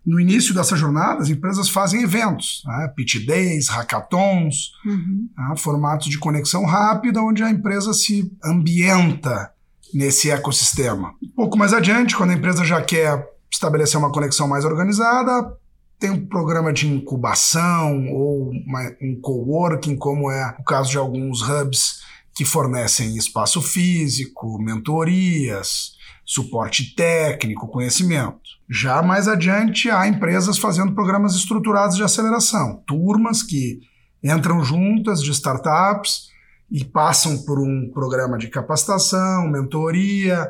No 0.04 0.18
início 0.18 0.54
dessa 0.54 0.76
jornada, 0.76 1.22
as 1.22 1.28
empresas 1.28 1.68
fazem 1.68 2.02
eventos, 2.02 2.62
né? 2.66 2.92
pitch 2.96 3.24
days, 3.26 3.68
hackathons, 3.68 4.72
uhum. 4.84 5.28
né? 5.36 5.54
formatos 5.56 6.08
de 6.08 6.18
conexão 6.18 6.64
rápida, 6.64 7.22
onde 7.22 7.42
a 7.42 7.50
empresa 7.50 7.92
se 7.92 8.32
ambienta 8.42 9.52
nesse 9.92 10.30
ecossistema. 10.30 11.14
Um 11.22 11.28
pouco 11.28 11.58
mais 11.58 11.72
adiante, 11.72 12.16
quando 12.16 12.30
a 12.30 12.34
empresa 12.34 12.64
já 12.64 12.80
quer 12.80 13.28
estabelecer 13.50 13.98
uma 13.98 14.12
conexão 14.12 14.48
mais 14.48 14.64
organizada, 14.64 15.52
tem 15.98 16.10
um 16.10 16.26
programa 16.26 16.72
de 16.72 16.88
incubação 16.88 18.08
ou 18.08 18.50
uma, 18.50 18.90
um 19.02 19.20
coworking, 19.20 19.96
como 19.96 20.30
é 20.30 20.56
o 20.58 20.64
caso 20.64 20.90
de 20.90 20.96
alguns 20.96 21.42
hubs 21.42 22.00
que 22.34 22.44
fornecem 22.44 23.16
espaço 23.16 23.60
físico, 23.60 24.58
mentorias, 24.58 25.92
suporte 26.30 26.94
técnico, 26.94 27.66
conhecimento. 27.66 28.38
Já 28.70 29.02
mais 29.02 29.26
adiante, 29.26 29.90
há 29.90 30.06
empresas 30.06 30.58
fazendo 30.58 30.94
programas 30.94 31.34
estruturados 31.34 31.96
de 31.96 32.04
aceleração, 32.04 32.84
turmas 32.86 33.42
que 33.42 33.80
entram 34.22 34.62
juntas 34.62 35.20
de 35.20 35.32
startups 35.32 36.28
e 36.70 36.84
passam 36.84 37.36
por 37.38 37.58
um 37.58 37.90
programa 37.92 38.38
de 38.38 38.46
capacitação, 38.46 39.48
mentoria, 39.48 40.48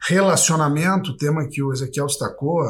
relacionamento, 0.00 1.16
tema 1.16 1.46
que 1.46 1.62
o 1.62 1.72
Ezequiel 1.72 2.06
destacou. 2.06 2.64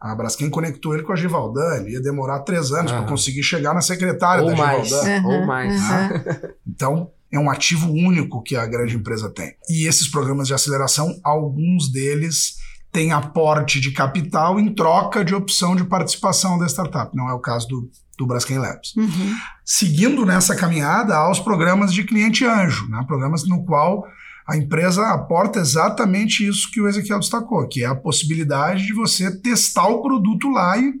A 0.00 0.12
Braskem 0.16 0.50
conectou 0.50 0.94
ele 0.94 1.04
com 1.04 1.12
a 1.12 1.16
Givaldan, 1.16 1.76
ele 1.76 1.92
ia 1.92 2.02
demorar 2.02 2.40
três 2.40 2.72
anos 2.72 2.90
uhum. 2.90 2.98
para 2.98 3.06
conseguir 3.06 3.44
chegar 3.44 3.74
na 3.74 3.80
secretária 3.80 4.42
ou 4.42 4.50
da 4.50 4.56
mais. 4.56 4.88
Givaldan. 4.88 5.22
Uhum. 5.22 5.40
Ou 5.40 5.46
mais. 5.46 5.80
Uhum. 5.80 6.52
Então, 6.66 7.12
é 7.32 7.38
um 7.38 7.50
ativo 7.50 7.90
único 7.90 8.42
que 8.42 8.54
a 8.54 8.66
grande 8.66 8.94
empresa 8.94 9.30
tem. 9.30 9.54
E 9.68 9.86
esses 9.88 10.06
programas 10.06 10.46
de 10.46 10.54
aceleração, 10.54 11.18
alguns 11.24 11.90
deles 11.90 12.56
têm 12.92 13.10
aporte 13.10 13.80
de 13.80 13.90
capital 13.90 14.60
em 14.60 14.74
troca 14.74 15.24
de 15.24 15.34
opção 15.34 15.74
de 15.74 15.84
participação 15.84 16.58
da 16.58 16.66
startup. 16.66 17.16
Não 17.16 17.30
é 17.30 17.32
o 17.32 17.40
caso 17.40 17.66
do, 17.66 17.90
do 18.18 18.26
Braskem 18.26 18.58
Labs. 18.58 18.94
Uhum. 18.94 19.34
Seguindo 19.64 20.26
nessa 20.26 20.54
caminhada, 20.54 21.16
há 21.16 21.30
os 21.30 21.40
programas 21.40 21.92
de 21.92 22.04
cliente 22.04 22.44
anjo, 22.44 22.86
né? 22.88 23.02
programas 23.06 23.48
no 23.48 23.64
qual 23.64 24.04
a 24.46 24.56
empresa 24.56 25.06
aporta 25.08 25.58
exatamente 25.58 26.46
isso 26.46 26.70
que 26.70 26.80
o 26.80 26.88
Ezequiel 26.88 27.20
destacou, 27.20 27.66
que 27.66 27.82
é 27.82 27.86
a 27.86 27.94
possibilidade 27.94 28.84
de 28.84 28.92
você 28.92 29.34
testar 29.40 29.86
o 29.86 30.02
produto 30.02 30.50
lá 30.50 30.76
e 30.76 30.92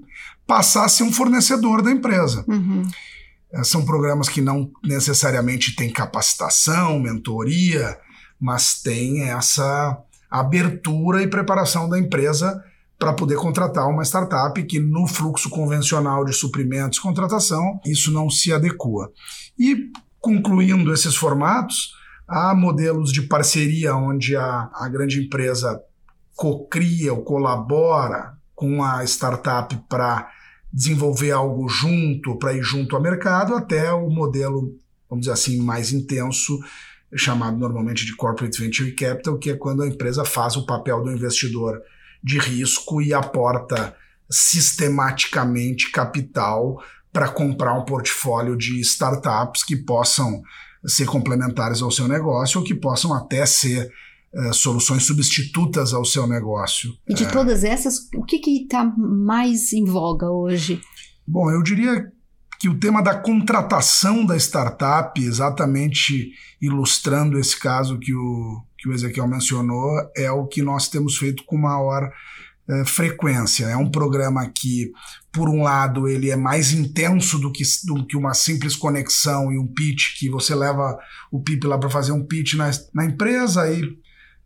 passar 0.46 0.86
a 0.86 0.88
ser 0.88 1.02
um 1.02 1.12
fornecedor 1.12 1.82
da 1.82 1.90
empresa. 1.90 2.44
Uhum. 2.48 2.84
É, 3.52 3.62
são 3.62 3.84
programas 3.84 4.28
que 4.28 4.40
não 4.40 4.70
necessariamente 4.82 5.76
têm 5.76 5.90
capacitação, 5.90 6.98
mentoria, 6.98 7.98
mas 8.40 8.80
tem 8.80 9.30
essa 9.30 9.98
abertura 10.30 11.22
e 11.22 11.28
preparação 11.28 11.88
da 11.88 11.98
empresa 11.98 12.62
para 12.98 13.12
poder 13.12 13.36
contratar 13.36 13.88
uma 13.88 14.04
startup 14.04 14.62
que 14.62 14.78
no 14.78 15.06
fluxo 15.06 15.50
convencional 15.50 16.24
de 16.24 16.32
suprimentos 16.32 16.98
e 16.98 17.02
contratação 17.02 17.80
isso 17.84 18.10
não 18.12 18.30
se 18.30 18.52
adequa. 18.52 19.10
E 19.58 19.90
concluindo 20.20 20.92
esses 20.92 21.16
formatos, 21.16 21.92
há 22.28 22.54
modelos 22.54 23.12
de 23.12 23.22
parceria 23.22 23.94
onde 23.94 24.36
a, 24.36 24.70
a 24.72 24.88
grande 24.88 25.20
empresa 25.20 25.82
cocria 26.34 27.12
ou 27.12 27.22
colabora 27.22 28.34
com 28.54 28.82
a 28.82 29.04
startup 29.04 29.76
para 29.88 30.30
desenvolver 30.72 31.32
algo 31.32 31.68
junto, 31.68 32.36
para 32.36 32.54
ir 32.54 32.62
junto 32.62 32.96
ao 32.96 33.02
mercado, 33.02 33.54
até 33.54 33.92
o 33.92 34.08
modelo, 34.08 34.74
vamos 35.08 35.26
dizer 35.26 35.32
assim, 35.32 35.60
mais 35.60 35.92
intenso, 35.92 36.58
chamado 37.14 37.58
normalmente 37.58 38.06
de 38.06 38.16
Corporate 38.16 38.58
Venture 38.58 38.92
Capital, 38.92 39.38
que 39.38 39.50
é 39.50 39.56
quando 39.56 39.82
a 39.82 39.86
empresa 39.86 40.24
faz 40.24 40.56
o 40.56 40.64
papel 40.64 41.02
do 41.02 41.12
investidor 41.12 41.80
de 42.24 42.38
risco 42.38 43.02
e 43.02 43.12
aporta 43.12 43.94
sistematicamente 44.30 45.90
capital 45.90 46.82
para 47.12 47.28
comprar 47.28 47.74
um 47.74 47.84
portfólio 47.84 48.56
de 48.56 48.80
startups 48.80 49.62
que 49.62 49.76
possam 49.76 50.42
ser 50.86 51.04
complementares 51.04 51.82
ao 51.82 51.90
seu 51.90 52.08
negócio 52.08 52.60
ou 52.60 52.66
que 52.66 52.74
possam 52.74 53.12
até 53.12 53.44
ser 53.44 53.92
uh, 54.34 54.52
soluções 54.52 55.04
substitutas 55.04 55.92
ao 55.92 56.04
seu 56.04 56.26
negócio. 56.26 56.92
E 57.08 57.14
de 57.14 57.24
é. 57.24 57.28
todas 57.28 57.64
essas, 57.64 58.08
o 58.16 58.24
que 58.24 58.36
está 58.62 58.84
mais 58.84 59.72
em 59.72 59.84
voga 59.84 60.30
hoje? 60.30 60.80
Bom, 61.26 61.50
eu 61.50 61.62
diria 61.62 62.10
que 62.62 62.68
o 62.68 62.78
tema 62.78 63.02
da 63.02 63.14
contratação 63.14 64.24
da 64.24 64.36
startup, 64.36 65.20
exatamente 65.20 66.30
ilustrando 66.60 67.36
esse 67.36 67.58
caso 67.58 67.98
que 67.98 68.14
o, 68.14 68.62
que 68.78 68.88
o 68.88 68.92
Ezequiel 68.92 69.26
mencionou, 69.26 69.90
é 70.16 70.30
o 70.30 70.46
que 70.46 70.62
nós 70.62 70.88
temos 70.88 71.16
feito 71.16 71.42
com 71.44 71.56
maior 71.56 72.08
é, 72.68 72.84
frequência. 72.84 73.64
É 73.64 73.76
um 73.76 73.90
programa 73.90 74.48
que, 74.48 74.92
por 75.32 75.48
um 75.48 75.62
lado, 75.62 76.06
ele 76.06 76.30
é 76.30 76.36
mais 76.36 76.72
intenso 76.72 77.36
do 77.36 77.50
que, 77.50 77.64
do 77.84 78.06
que 78.06 78.16
uma 78.16 78.32
simples 78.32 78.76
conexão 78.76 79.52
e 79.52 79.58
um 79.58 79.66
pitch, 79.66 80.16
que 80.18 80.30
você 80.30 80.54
leva 80.54 80.96
o 81.32 81.42
PIP 81.42 81.66
lá 81.66 81.76
para 81.76 81.90
fazer 81.90 82.12
um 82.12 82.24
pitch 82.24 82.54
na, 82.54 82.70
na 82.94 83.04
empresa 83.04 83.68
e 83.72 83.98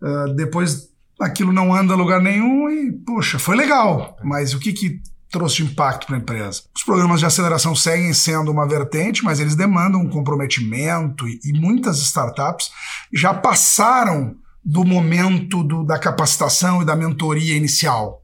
uh, 0.03 0.35
depois 0.35 0.89
aquilo 1.21 1.53
não 1.53 1.75
anda 1.75 1.95
a 1.95 1.97
lugar 1.97 2.21
nenhum 2.21 2.69
e, 2.69 2.93
poxa, 2.93 3.39
foi 3.39 3.57
legal, 3.57 4.17
mas 4.23 4.55
o 4.55 4.59
que, 4.59 4.73
que 4.73 5.01
trouxe 5.31 5.57
de 5.57 5.65
impacto 5.65 6.07
para 6.07 6.17
a 6.17 6.19
empresa. 6.19 6.63
Os 6.75 6.85
programas 6.85 7.21
de 7.21 7.27
aceleração 7.27 7.75
seguem 7.75 8.13
sendo 8.13 8.51
uma 8.51 8.67
vertente, 8.67 9.25
mas 9.25 9.41
eles 9.41 9.57
demandam 9.57 10.01
um 10.01 10.09
comprometimento 10.09 11.29
e, 11.29 11.41
e 11.45 11.53
muitas 11.53 11.99
startups 11.99 12.71
já 13.13 13.35
passaram 13.35 14.37
do 14.65 14.85
momento 14.85 15.63
do, 15.63 15.85
da 15.85 15.99
capacitação 15.99 16.83
e 16.83 16.85
da 16.85 16.97
mentoria 16.97 17.57
inicial. 17.57 18.23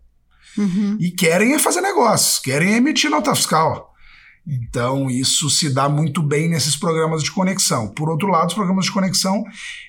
Uhum. 0.56 0.96
E 1.00 1.10
querem 1.10 1.54
é 1.54 1.58
fazer 1.58 1.80
negócios, 1.80 2.38
querem 2.38 2.74
emitir 2.74 3.10
nota 3.10 3.34
fiscal. 3.34 3.91
Então, 4.46 5.08
isso 5.08 5.48
se 5.48 5.70
dá 5.72 5.88
muito 5.88 6.22
bem 6.22 6.48
nesses 6.48 6.74
programas 6.74 7.22
de 7.22 7.30
conexão. 7.30 7.88
Por 7.88 8.10
outro 8.10 8.28
lado, 8.28 8.48
os 8.48 8.54
programas 8.54 8.86
de 8.86 8.92
conexão, 8.92 9.44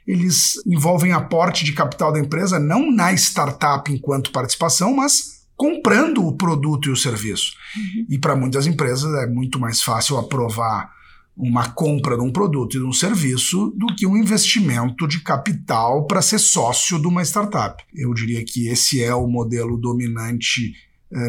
eles 0.05 0.53
envolvem 0.65 1.11
aporte 1.11 1.65
de 1.65 1.73
capital 1.73 2.11
da 2.11 2.19
empresa 2.19 2.59
não 2.59 2.91
na 2.91 3.11
startup 3.13 3.91
enquanto 3.91 4.31
participação, 4.31 4.95
mas 4.95 5.43
comprando 5.55 6.25
o 6.25 6.35
produto 6.35 6.87
e 6.87 6.91
o 6.91 6.95
serviço. 6.95 7.53
Uhum. 7.75 8.05
E 8.09 8.19
para 8.19 8.35
muitas 8.35 8.67
empresas 8.67 9.13
é 9.23 9.27
muito 9.27 9.59
mais 9.59 9.81
fácil 9.81 10.17
aprovar 10.17 10.91
uma 11.35 11.69
compra 11.69 12.15
de 12.15 12.21
um 12.21 12.31
produto 12.31 12.77
e 12.77 12.79
de 12.79 12.85
um 12.85 12.93
serviço 12.93 13.73
do 13.75 13.87
que 13.95 14.05
um 14.05 14.15
investimento 14.15 15.07
de 15.07 15.19
capital 15.21 16.05
para 16.05 16.21
ser 16.21 16.37
sócio 16.37 17.01
de 17.01 17.07
uma 17.07 17.23
startup. 17.23 17.83
Eu 17.93 18.13
diria 18.13 18.43
que 18.45 18.67
esse 18.67 19.03
é 19.03 19.15
o 19.15 19.27
modelo 19.27 19.77
dominante 19.77 20.75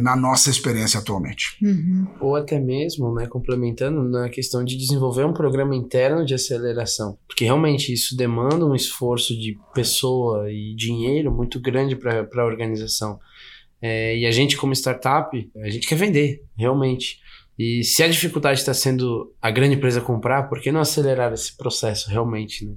na 0.01 0.17
nossa 0.17 0.51
experiência 0.51 0.99
atualmente. 0.99 1.57
Uhum. 1.63 2.07
Ou 2.21 2.37
até 2.37 2.59
mesmo, 2.59 3.15
né, 3.15 3.27
complementando, 3.27 4.03
na 4.05 4.29
questão 4.29 4.65
de 4.65 4.77
desenvolver 4.77 5.25
um 5.25 5.33
programa 5.33 5.77
interno 5.77 6.25
de 6.25 6.35
aceleração, 6.35 7.19
porque 7.27 7.45
realmente 7.45 7.93
isso 7.93 8.17
demanda 8.17 8.65
um 8.65 8.75
esforço 8.75 9.39
de 9.39 9.59
pessoa 9.75 10.51
e 10.51 10.75
dinheiro 10.75 11.31
muito 11.31 11.61
grande 11.61 11.97
para 11.97 12.27
a 12.37 12.47
organização. 12.47 13.19
É, 13.81 14.17
e 14.17 14.25
a 14.25 14.31
gente, 14.31 14.57
como 14.57 14.73
startup, 14.73 15.51
a 15.57 15.69
gente 15.69 15.87
quer 15.87 15.97
vender, 15.97 16.43
realmente. 16.57 17.19
E 17.59 17.85
se 17.85 18.03
a 18.03 18.09
dificuldade 18.09 18.59
está 18.59 18.75
sendo 18.75 19.33
a 19.41 19.51
grande 19.51 19.77
empresa 19.77 20.01
comprar, 20.01 20.45
por 20.45 20.61
que 20.61 20.73
não 20.73 20.81
acelerar 20.81 21.33
esse 21.33 21.57
processo 21.57 22.11
realmente, 22.11 22.65
né? 22.67 22.75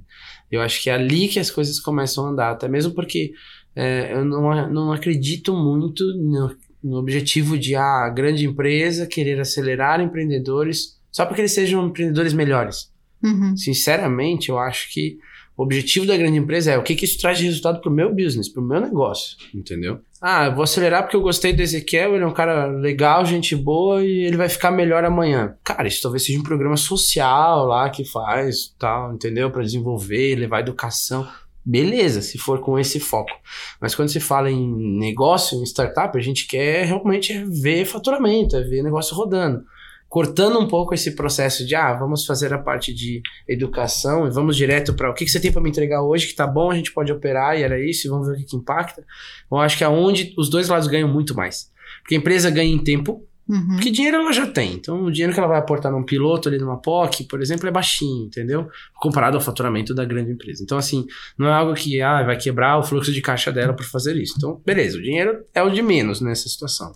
Eu 0.50 0.60
acho 0.60 0.82
que 0.82 0.88
é 0.88 0.94
ali 0.94 1.28
que 1.28 1.40
as 1.40 1.50
coisas 1.50 1.80
começam 1.80 2.26
a 2.26 2.30
andar, 2.30 2.50
até 2.50 2.68
mesmo 2.68 2.94
porque 2.94 3.32
é, 3.74 4.12
eu 4.12 4.24
não, 4.24 4.70
não 4.70 4.92
acredito 4.92 5.54
muito 5.54 6.04
no, 6.16 6.54
no 6.88 6.96
objetivo 6.96 7.58
de 7.58 7.74
ah, 7.76 8.06
a 8.06 8.10
grande 8.10 8.46
empresa 8.46 9.06
querer 9.06 9.40
acelerar 9.40 10.00
empreendedores 10.00 10.98
só 11.10 11.26
porque 11.26 11.40
eles 11.40 11.52
sejam 11.52 11.86
empreendedores 11.86 12.32
melhores. 12.32 12.90
Uhum. 13.22 13.56
Sinceramente, 13.56 14.48
eu 14.48 14.58
acho 14.58 14.92
que 14.92 15.18
o 15.56 15.62
objetivo 15.64 16.06
da 16.06 16.16
grande 16.16 16.38
empresa 16.38 16.70
é 16.70 16.78
o 16.78 16.84
que, 16.84 16.94
que 16.94 17.04
isso 17.04 17.20
traz 17.20 17.36
de 17.36 17.44
resultado 17.44 17.80
para 17.80 17.90
o 17.90 17.92
meu 17.92 18.14
business, 18.14 18.48
para 18.48 18.62
o 18.62 18.64
meu 18.64 18.80
negócio, 18.80 19.36
entendeu? 19.52 19.98
Ah, 20.22 20.46
eu 20.46 20.54
vou 20.54 20.62
acelerar 20.62 21.02
porque 21.02 21.16
eu 21.16 21.20
gostei 21.20 21.52
do 21.52 21.60
Ezequiel, 21.60 22.14
ele 22.14 22.22
é 22.22 22.26
um 22.26 22.32
cara 22.32 22.66
legal, 22.66 23.26
gente 23.26 23.56
boa 23.56 24.04
e 24.04 24.20
ele 24.24 24.36
vai 24.36 24.48
ficar 24.48 24.70
melhor 24.70 25.04
amanhã. 25.04 25.56
Cara, 25.64 25.88
isso 25.88 26.00
talvez 26.00 26.24
seja 26.24 26.38
um 26.38 26.44
programa 26.44 26.76
social 26.76 27.66
lá 27.66 27.90
que 27.90 28.04
faz, 28.04 28.72
tal, 28.78 29.12
entendeu? 29.12 29.50
Para 29.50 29.64
desenvolver, 29.64 30.36
levar 30.36 30.60
educação. 30.60 31.26
Beleza, 31.70 32.22
se 32.22 32.38
for 32.38 32.60
com 32.60 32.78
esse 32.78 32.98
foco. 32.98 33.30
Mas 33.78 33.94
quando 33.94 34.08
se 34.08 34.20
fala 34.20 34.50
em 34.50 34.98
negócio, 34.98 35.60
em 35.60 35.64
startup, 35.64 36.16
a 36.16 36.20
gente 36.20 36.46
quer 36.46 36.86
realmente 36.86 37.44
ver 37.44 37.84
faturamento, 37.84 38.56
é 38.56 38.62
ver 38.62 38.82
negócio 38.82 39.14
rodando 39.14 39.62
cortando 40.08 40.58
um 40.58 40.66
pouco 40.66 40.94
esse 40.94 41.14
processo 41.14 41.66
de, 41.66 41.74
ah, 41.74 41.92
vamos 41.92 42.24
fazer 42.24 42.52
a 42.54 42.58
parte 42.58 42.94
de 42.94 43.20
educação 43.46 44.26
e 44.26 44.30
vamos 44.30 44.56
direto 44.56 44.94
para 44.94 45.10
o 45.10 45.14
que, 45.14 45.24
que 45.24 45.30
você 45.30 45.38
tem 45.38 45.52
para 45.52 45.60
me 45.60 45.68
entregar 45.68 46.02
hoje, 46.02 46.28
que 46.28 46.34
tá 46.34 46.46
bom, 46.46 46.70
a 46.70 46.74
gente 46.74 46.92
pode 46.92 47.12
operar 47.12 47.58
e 47.58 47.62
era 47.62 47.78
isso, 47.78 48.06
e 48.06 48.10
vamos 48.10 48.26
ver 48.26 48.34
o 48.34 48.36
que, 48.38 48.44
que 48.44 48.56
impacta. 48.56 49.04
Eu 49.50 49.58
acho 49.58 49.76
que 49.76 49.84
é 49.84 49.88
onde 49.88 50.34
os 50.38 50.48
dois 50.48 50.68
lados 50.68 50.88
ganham 50.88 51.08
muito 51.08 51.34
mais. 51.34 51.70
Porque 52.00 52.14
a 52.14 52.18
empresa 52.18 52.50
ganha 52.50 52.72
em 52.72 52.82
tempo, 52.82 53.27
Uhum. 53.48 53.76
Porque 53.76 53.90
dinheiro 53.90 54.18
ela 54.18 54.32
já 54.32 54.46
tem. 54.46 54.74
Então, 54.74 55.04
o 55.04 55.10
dinheiro 55.10 55.32
que 55.32 55.40
ela 55.40 55.48
vai 55.48 55.58
aportar 55.58 55.90
num 55.90 56.02
piloto 56.02 56.48
ali 56.48 56.58
numa 56.58 56.76
POC, 56.76 57.24
por 57.24 57.40
exemplo, 57.40 57.66
é 57.66 57.72
baixinho, 57.72 58.26
entendeu? 58.26 58.68
Comparado 58.94 59.36
ao 59.36 59.40
faturamento 59.40 59.94
da 59.94 60.04
grande 60.04 60.30
empresa. 60.30 60.62
Então, 60.62 60.76
assim, 60.76 61.06
não 61.38 61.48
é 61.48 61.52
algo 61.52 61.72
que 61.74 62.00
ah, 62.02 62.22
vai 62.22 62.36
quebrar 62.36 62.78
o 62.78 62.82
fluxo 62.82 63.10
de 63.10 63.22
caixa 63.22 63.50
dela 63.50 63.72
por 63.72 63.86
fazer 63.86 64.14
isso. 64.16 64.34
Então, 64.36 64.60
beleza, 64.66 64.98
o 64.98 65.02
dinheiro 65.02 65.44
é 65.54 65.62
o 65.62 65.70
de 65.70 65.80
menos 65.80 66.20
nessa 66.20 66.48
situação. 66.48 66.92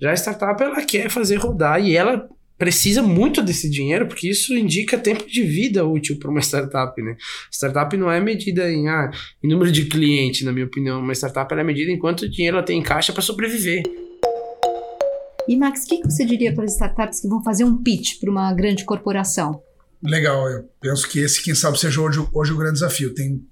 Já 0.00 0.10
a 0.10 0.16
startup, 0.16 0.62
ela 0.62 0.84
quer 0.86 1.10
fazer 1.10 1.36
rodar 1.36 1.84
e 1.84 1.94
ela 1.94 2.26
precisa 2.56 3.02
muito 3.02 3.42
desse 3.42 3.70
dinheiro, 3.70 4.06
porque 4.06 4.28
isso 4.28 4.54
indica 4.54 4.98
tempo 4.98 5.26
de 5.26 5.42
vida 5.42 5.84
útil 5.84 6.18
para 6.18 6.30
uma 6.30 6.40
startup, 6.44 7.00
né? 7.02 7.16
Startup 7.50 7.94
não 7.98 8.10
é 8.10 8.20
medida 8.20 8.70
em, 8.70 8.88
ah, 8.88 9.10
em 9.42 9.48
número 9.48 9.70
de 9.70 9.84
clientes, 9.84 10.46
na 10.46 10.52
minha 10.52 10.64
opinião. 10.64 11.00
Uma 11.00 11.12
startup 11.12 11.52
é 11.52 11.62
medida 11.62 11.90
em 11.90 11.98
quanto 11.98 12.28
dinheiro 12.28 12.56
ela 12.56 12.64
tem 12.64 12.78
em 12.78 12.82
caixa 12.82 13.12
para 13.12 13.22
sobreviver. 13.22 13.82
E 15.48 15.56
Max, 15.56 15.84
o 15.84 15.86
que 15.86 16.02
você 16.04 16.24
diria 16.24 16.54
para 16.54 16.64
as 16.64 16.72
startups 16.72 17.20
que 17.20 17.28
vão 17.28 17.42
fazer 17.42 17.64
um 17.64 17.82
pitch 17.82 18.20
para 18.20 18.30
uma 18.30 18.52
grande 18.52 18.84
corporação? 18.84 19.62
Legal, 20.02 20.48
eu 20.48 20.68
penso 20.80 21.08
que 21.08 21.18
esse, 21.18 21.42
quem 21.42 21.54
sabe, 21.54 21.78
seja 21.78 22.00
hoje, 22.00 22.26
hoje 22.32 22.52
o 22.52 22.56
grande 22.56 22.74
desafio. 22.74 23.14
Tem 23.14 23.42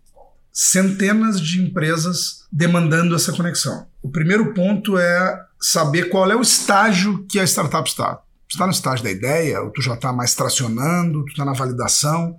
centenas 0.52 1.40
de 1.40 1.62
empresas 1.62 2.46
demandando 2.50 3.14
essa 3.14 3.32
conexão. 3.32 3.86
O 4.02 4.10
primeiro 4.10 4.54
ponto 4.54 4.96
é 4.96 5.38
saber 5.60 6.08
qual 6.08 6.30
é 6.30 6.36
o 6.36 6.40
estágio 6.40 7.26
que 7.28 7.38
a 7.38 7.44
startup 7.44 7.88
está 7.88 8.22
está 8.50 8.64
no 8.64 8.72
estágio 8.72 9.04
da 9.04 9.10
ideia, 9.10 9.60
ou 9.60 9.70
tu 9.70 9.82
já 9.82 9.94
está 9.94 10.12
mais 10.12 10.34
tracionando, 10.34 11.24
tu 11.24 11.30
está 11.32 11.44
na 11.44 11.52
validação, 11.52 12.36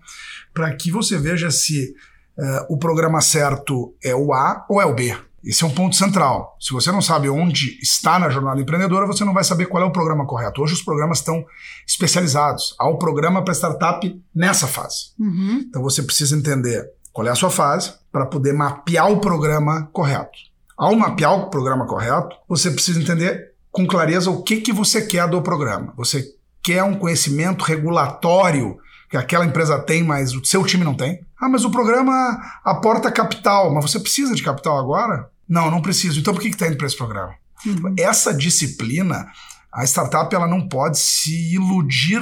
para 0.53 0.75
que 0.75 0.91
você 0.91 1.17
veja 1.17 1.51
se 1.51 1.93
uh, 2.37 2.73
o 2.73 2.77
programa 2.77 3.21
certo 3.21 3.95
é 4.03 4.15
o 4.15 4.33
A 4.33 4.65
ou 4.69 4.81
é 4.81 4.85
o 4.85 4.95
B. 4.95 5.15
Esse 5.43 5.63
é 5.63 5.67
um 5.67 5.73
ponto 5.73 5.95
central. 5.95 6.57
Se 6.59 6.73
você 6.73 6.91
não 6.91 7.01
sabe 7.01 7.29
onde 7.29 7.77
está 7.81 8.19
na 8.19 8.29
jornada 8.29 8.59
empreendedora, 8.61 9.07
você 9.07 9.23
não 9.23 9.33
vai 9.33 9.43
saber 9.43 9.65
qual 9.65 9.83
é 9.83 9.85
o 9.85 9.91
programa 9.91 10.25
correto. 10.25 10.61
Hoje 10.61 10.73
os 10.73 10.81
programas 10.81 11.19
estão 11.19 11.45
especializados. 11.87 12.75
Há 12.79 12.87
um 12.89 12.97
programa 12.97 13.43
para 13.43 13.53
startup 13.53 14.21
nessa 14.33 14.67
fase. 14.67 15.13
Uhum. 15.19 15.63
Então 15.67 15.81
você 15.81 16.03
precisa 16.03 16.35
entender 16.35 16.89
qual 17.11 17.27
é 17.27 17.31
a 17.31 17.35
sua 17.35 17.49
fase 17.49 17.93
para 18.11 18.25
poder 18.25 18.53
mapear 18.53 19.11
o 19.11 19.19
programa 19.19 19.89
correto. 19.91 20.37
Ao 20.77 20.95
mapear 20.95 21.33
o 21.33 21.49
programa 21.49 21.85
correto, 21.85 22.35
você 22.47 22.71
precisa 22.71 23.01
entender 23.01 23.53
com 23.71 23.85
clareza 23.85 24.29
o 24.31 24.43
que, 24.43 24.61
que 24.61 24.73
você 24.73 25.01
quer 25.01 25.27
do 25.27 25.41
programa. 25.41 25.93
Você 25.97 26.25
quer 26.63 26.83
um 26.83 26.95
conhecimento 26.95 27.63
regulatório 27.63 28.77
que 29.09 29.17
aquela 29.17 29.45
empresa 29.45 29.79
tem, 29.79 30.03
mas 30.03 30.33
o 30.33 30.45
seu 30.45 30.63
time 30.63 30.83
não 30.83 30.93
tem? 30.93 31.19
Ah, 31.39 31.49
mas 31.49 31.65
o 31.65 31.71
programa 31.71 32.39
aporta 32.63 33.11
capital, 33.11 33.73
mas 33.73 33.89
você 33.89 33.99
precisa 33.99 34.35
de 34.35 34.43
capital 34.43 34.77
agora? 34.77 35.29
Não, 35.47 35.71
não 35.71 35.81
preciso. 35.81 36.19
Então 36.19 36.33
por 36.33 36.41
que 36.41 36.49
está 36.49 36.67
indo 36.67 36.77
para 36.77 36.85
esse 36.85 36.97
programa? 36.97 37.33
Uhum. 37.65 37.95
Essa 37.97 38.33
disciplina, 38.33 39.27
a 39.73 39.83
startup 39.83 40.33
ela 40.33 40.47
não 40.47 40.67
pode 40.67 40.99
se 40.99 41.55
iludir 41.55 42.21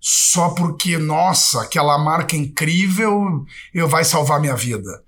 só 0.00 0.50
porque, 0.50 0.96
nossa, 0.96 1.62
aquela 1.62 1.98
marca 1.98 2.36
incrível 2.36 3.44
eu 3.74 3.88
vai 3.88 4.04
salvar 4.04 4.40
minha 4.40 4.56
vida. 4.56 5.02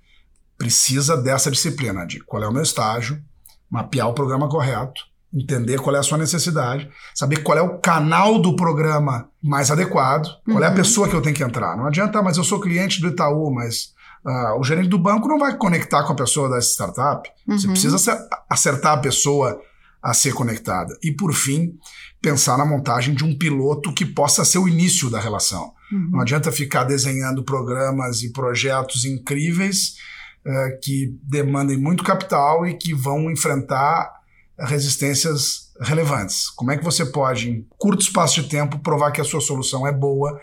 Precisa 0.57 1.17
dessa 1.17 1.49
disciplina 1.49 2.05
de 2.05 2.19
qual 2.19 2.43
é 2.43 2.47
o 2.47 2.53
meu 2.53 2.61
estágio, 2.61 3.21
mapear 3.69 4.07
o 4.07 4.13
programa 4.13 4.47
correto, 4.47 5.01
entender 5.33 5.79
qual 5.79 5.95
é 5.95 5.99
a 5.99 6.03
sua 6.03 6.17
necessidade, 6.17 6.89
saber 7.15 7.37
qual 7.37 7.57
é 7.57 7.61
o 7.61 7.79
canal 7.79 8.39
do 8.39 8.55
programa 8.55 9.27
mais 9.41 9.71
adequado, 9.71 10.27
qual 10.45 10.57
uhum. 10.57 10.63
é 10.63 10.67
a 10.67 10.69
uhum. 10.69 10.75
pessoa 10.75 11.09
que 11.09 11.15
eu 11.15 11.21
tenho 11.21 11.35
que 11.35 11.43
entrar. 11.43 11.75
Não 11.75 11.87
adianta, 11.87 12.21
mas 12.21 12.37
eu 12.37 12.43
sou 12.43 12.59
cliente 12.59 13.01
do 13.01 13.07
Itaú, 13.07 13.51
mas 13.51 13.93
uh, 14.25 14.59
o 14.59 14.63
gerente 14.63 14.89
do 14.89 14.99
banco 14.99 15.27
não 15.27 15.39
vai 15.39 15.57
conectar 15.57 16.03
com 16.03 16.13
a 16.13 16.15
pessoa 16.15 16.49
da 16.49 16.59
startup. 16.59 17.27
Uhum. 17.47 17.57
Você 17.57 17.67
precisa 17.67 18.27
acertar 18.49 18.93
a 18.93 19.01
pessoa 19.01 19.59
a 20.03 20.13
ser 20.13 20.33
conectada. 20.33 20.95
E, 21.01 21.11
por 21.11 21.33
fim, 21.33 21.77
pensar 22.21 22.57
na 22.57 22.65
montagem 22.65 23.15
de 23.15 23.23
um 23.23 23.37
piloto 23.37 23.93
que 23.93 24.05
possa 24.05 24.43
ser 24.43 24.59
o 24.59 24.67
início 24.67 25.09
da 25.09 25.19
relação. 25.19 25.73
Uhum. 25.91 26.09
Não 26.11 26.21
adianta 26.21 26.51
ficar 26.51 26.83
desenhando 26.83 27.43
programas 27.43 28.21
e 28.21 28.31
projetos 28.31 29.05
incríveis 29.05 29.95
uh, 30.45 30.79
que 30.81 31.17
demandem 31.23 31.77
muito 31.77 32.03
capital 32.03 32.67
e 32.67 32.73
que 32.75 32.93
vão 32.93 33.31
enfrentar 33.31 34.11
resistências 34.57 35.71
relevantes. 35.79 36.49
Como 36.49 36.71
é 36.71 36.77
que 36.77 36.83
você 36.83 37.05
pode, 37.05 37.49
em 37.49 37.67
curto 37.77 38.01
espaço 38.01 38.41
de 38.41 38.49
tempo, 38.49 38.79
provar 38.79 39.11
que 39.11 39.21
a 39.21 39.23
sua 39.23 39.41
solução 39.41 39.87
é 39.87 39.91
boa, 39.91 40.39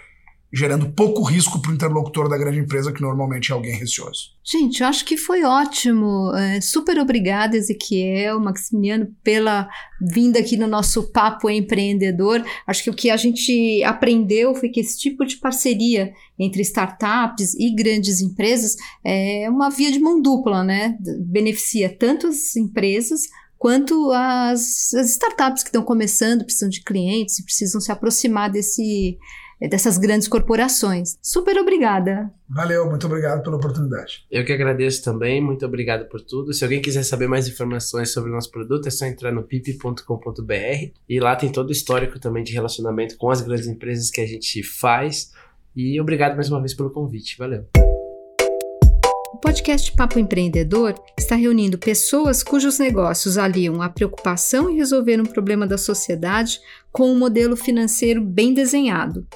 gerando 0.53 0.91
pouco 0.91 1.23
risco 1.23 1.63
para 1.63 1.71
o 1.71 1.75
interlocutor 1.75 2.29
da 2.29 2.37
grande 2.37 2.59
empresa, 2.59 2.93
que 2.93 3.01
normalmente 3.01 3.53
é 3.53 3.55
alguém 3.55 3.77
receoso? 3.77 4.31
Gente, 4.45 4.81
eu 4.81 4.89
acho 4.89 5.05
que 5.05 5.17
foi 5.17 5.45
ótimo. 5.45 6.35
É, 6.35 6.61
super 6.61 6.99
obrigada, 6.99 7.57
Ezequiel, 7.57 8.41
Maximiliano, 8.41 9.15
pela 9.23 9.69
vinda 10.01 10.41
aqui 10.41 10.57
no 10.57 10.67
nosso 10.67 11.13
Papo 11.13 11.49
Empreendedor. 11.49 12.43
Acho 12.67 12.83
que 12.83 12.91
o 12.91 12.95
que 12.95 13.11
a 13.11 13.17
gente 13.17 13.83
aprendeu 13.85 14.53
foi 14.55 14.71
que 14.71 14.81
esse 14.81 14.99
tipo 14.99 15.25
de 15.25 15.37
parceria 15.37 16.13
entre 16.37 16.63
startups 16.63 17.55
e 17.55 17.73
grandes 17.73 18.21
empresas 18.21 18.75
é 19.05 19.49
uma 19.49 19.71
via 19.71 19.93
de 19.93 20.01
mão 20.01 20.21
dupla, 20.21 20.65
né? 20.65 20.97
Beneficia 21.21 21.95
tanto 21.97 22.27
as 22.27 22.57
empresas 22.57 23.23
quanto 23.61 24.11
as, 24.11 24.95
as 24.95 25.11
startups 25.11 25.63
que 25.63 25.69
estão 25.69 25.83
começando, 25.83 26.45
precisam 26.45 26.71
de 26.71 26.83
clientes 26.83 27.39
e 27.39 27.45
precisam 27.45 27.79
se 27.79 27.93
aproximar 27.93 28.51
desse, 28.51 29.19
dessas 29.69 29.99
grandes 29.99 30.27
corporações. 30.27 31.19
Super 31.21 31.59
obrigada. 31.59 32.33
Valeu, 32.49 32.89
muito 32.89 33.07
obrigado 33.07 33.43
pela 33.43 33.57
oportunidade. 33.57 34.25
Eu 34.31 34.47
que 34.47 34.53
agradeço 34.55 35.05
também, 35.05 35.43
muito 35.43 35.65
obrigado 35.67 36.09
por 36.09 36.23
tudo. 36.23 36.55
Se 36.55 36.65
alguém 36.65 36.81
quiser 36.81 37.03
saber 37.03 37.29
mais 37.29 37.47
informações 37.47 38.11
sobre 38.11 38.31
o 38.31 38.33
nosso 38.33 38.51
produto, 38.51 38.89
é 38.89 38.91
só 38.91 39.05
entrar 39.05 39.31
no 39.31 39.43
pip.com.br 39.43 40.93
e 41.07 41.21
lá 41.21 41.37
tem 41.37 41.53
todo 41.53 41.69
o 41.69 41.73
histórico 41.73 42.19
também 42.19 42.43
de 42.43 42.55
relacionamento 42.55 43.19
com 43.19 43.29
as 43.29 43.43
grandes 43.43 43.67
empresas 43.67 44.11
que 44.11 44.23
a 44.23 44.27
gente 44.27 44.63
faz. 44.63 45.33
E 45.77 46.01
obrigado 46.01 46.35
mais 46.35 46.49
uma 46.51 46.61
vez 46.61 46.73
pelo 46.73 46.89
convite. 46.89 47.37
Valeu. 47.37 47.67
Podcast 49.41 49.91
Papo 49.93 50.19
Empreendedor 50.19 50.95
está 51.19 51.35
reunindo 51.35 51.79
pessoas 51.79 52.43
cujos 52.43 52.79
negócios 52.79 53.39
aliam 53.39 53.81
a 53.81 53.89
preocupação 53.89 54.69
em 54.69 54.77
resolver 54.77 55.21
um 55.21 55.25
problema 55.25 55.67
da 55.67 55.79
sociedade 55.79 56.61
com 56.93 57.11
um 57.11 57.19
modelo 57.19 57.57
financeiro 57.57 58.21
bem 58.21 58.53
desenhado. 58.53 59.27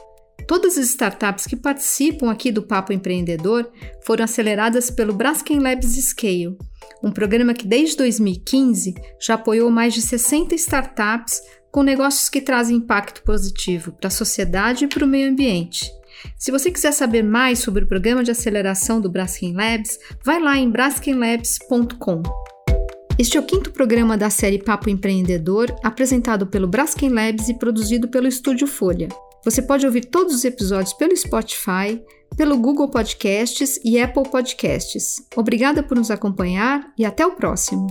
Todas 0.47 0.77
as 0.77 0.89
startups 0.89 1.47
que 1.47 1.57
participam 1.57 2.31
aqui 2.31 2.53
do 2.53 2.63
Papo 2.63 2.93
Empreendedor 2.93 3.71
foram 4.05 4.25
aceleradas 4.25 4.91
pelo 4.91 5.15
Braskem 5.15 5.59
Labs 5.59 5.95
Scale, 5.95 6.59
um 7.03 7.11
programa 7.11 7.55
que 7.55 7.67
desde 7.67 7.97
2015 7.97 8.95
já 9.19 9.35
apoiou 9.35 9.71
mais 9.71 9.95
de 9.95 10.03
60 10.03 10.55
startups 10.57 11.41
com 11.73 11.83
negócios 11.83 12.29
que 12.29 12.43
trazem 12.43 12.77
impacto 12.77 13.23
positivo 13.23 13.93
para 13.93 14.09
a 14.09 14.11
sociedade 14.11 14.85
e 14.85 14.89
para 14.89 15.05
o 15.05 15.09
meio 15.09 15.31
ambiente. 15.31 15.91
Se 16.39 16.51
você 16.51 16.71
quiser 16.71 16.93
saber 16.93 17.23
mais 17.23 17.59
sobre 17.59 17.85
o 17.85 17.87
programa 17.87 18.23
de 18.23 18.31
aceleração 18.31 19.01
do 19.01 19.11
Braskem 19.11 19.55
Labs, 19.55 19.99
vai 20.25 20.41
lá 20.41 20.57
em 20.57 20.71
braskenlabs.com. 20.71 22.23
Este 23.19 23.37
é 23.37 23.41
o 23.41 23.45
quinto 23.45 23.71
programa 23.71 24.17
da 24.17 24.29
série 24.29 24.59
Papo 24.59 24.91
Empreendedor, 24.91 25.75
apresentado 25.85 26.47
pelo 26.47 26.67
Braskem 26.67 27.11
Labs 27.11 27.49
e 27.49 27.55
produzido 27.55 28.09
pelo 28.09 28.27
Estúdio 28.27 28.67
Folha. 28.67 29.09
Você 29.45 29.63
pode 29.63 29.87
ouvir 29.87 30.07
todos 30.07 30.35
os 30.35 30.45
episódios 30.45 30.95
pelo 30.95 31.17
Spotify, 31.17 32.03
pelo 32.37 32.59
Google 32.59 32.89
Podcasts 32.89 33.79
e 33.85 34.01
Apple 34.01 34.29
Podcasts. 34.29 35.23
Obrigada 35.37 35.83
por 35.83 35.97
nos 35.97 36.11
acompanhar 36.11 36.93
e 36.99 37.05
até 37.05 37.25
o 37.25 37.33
próximo! 37.33 37.87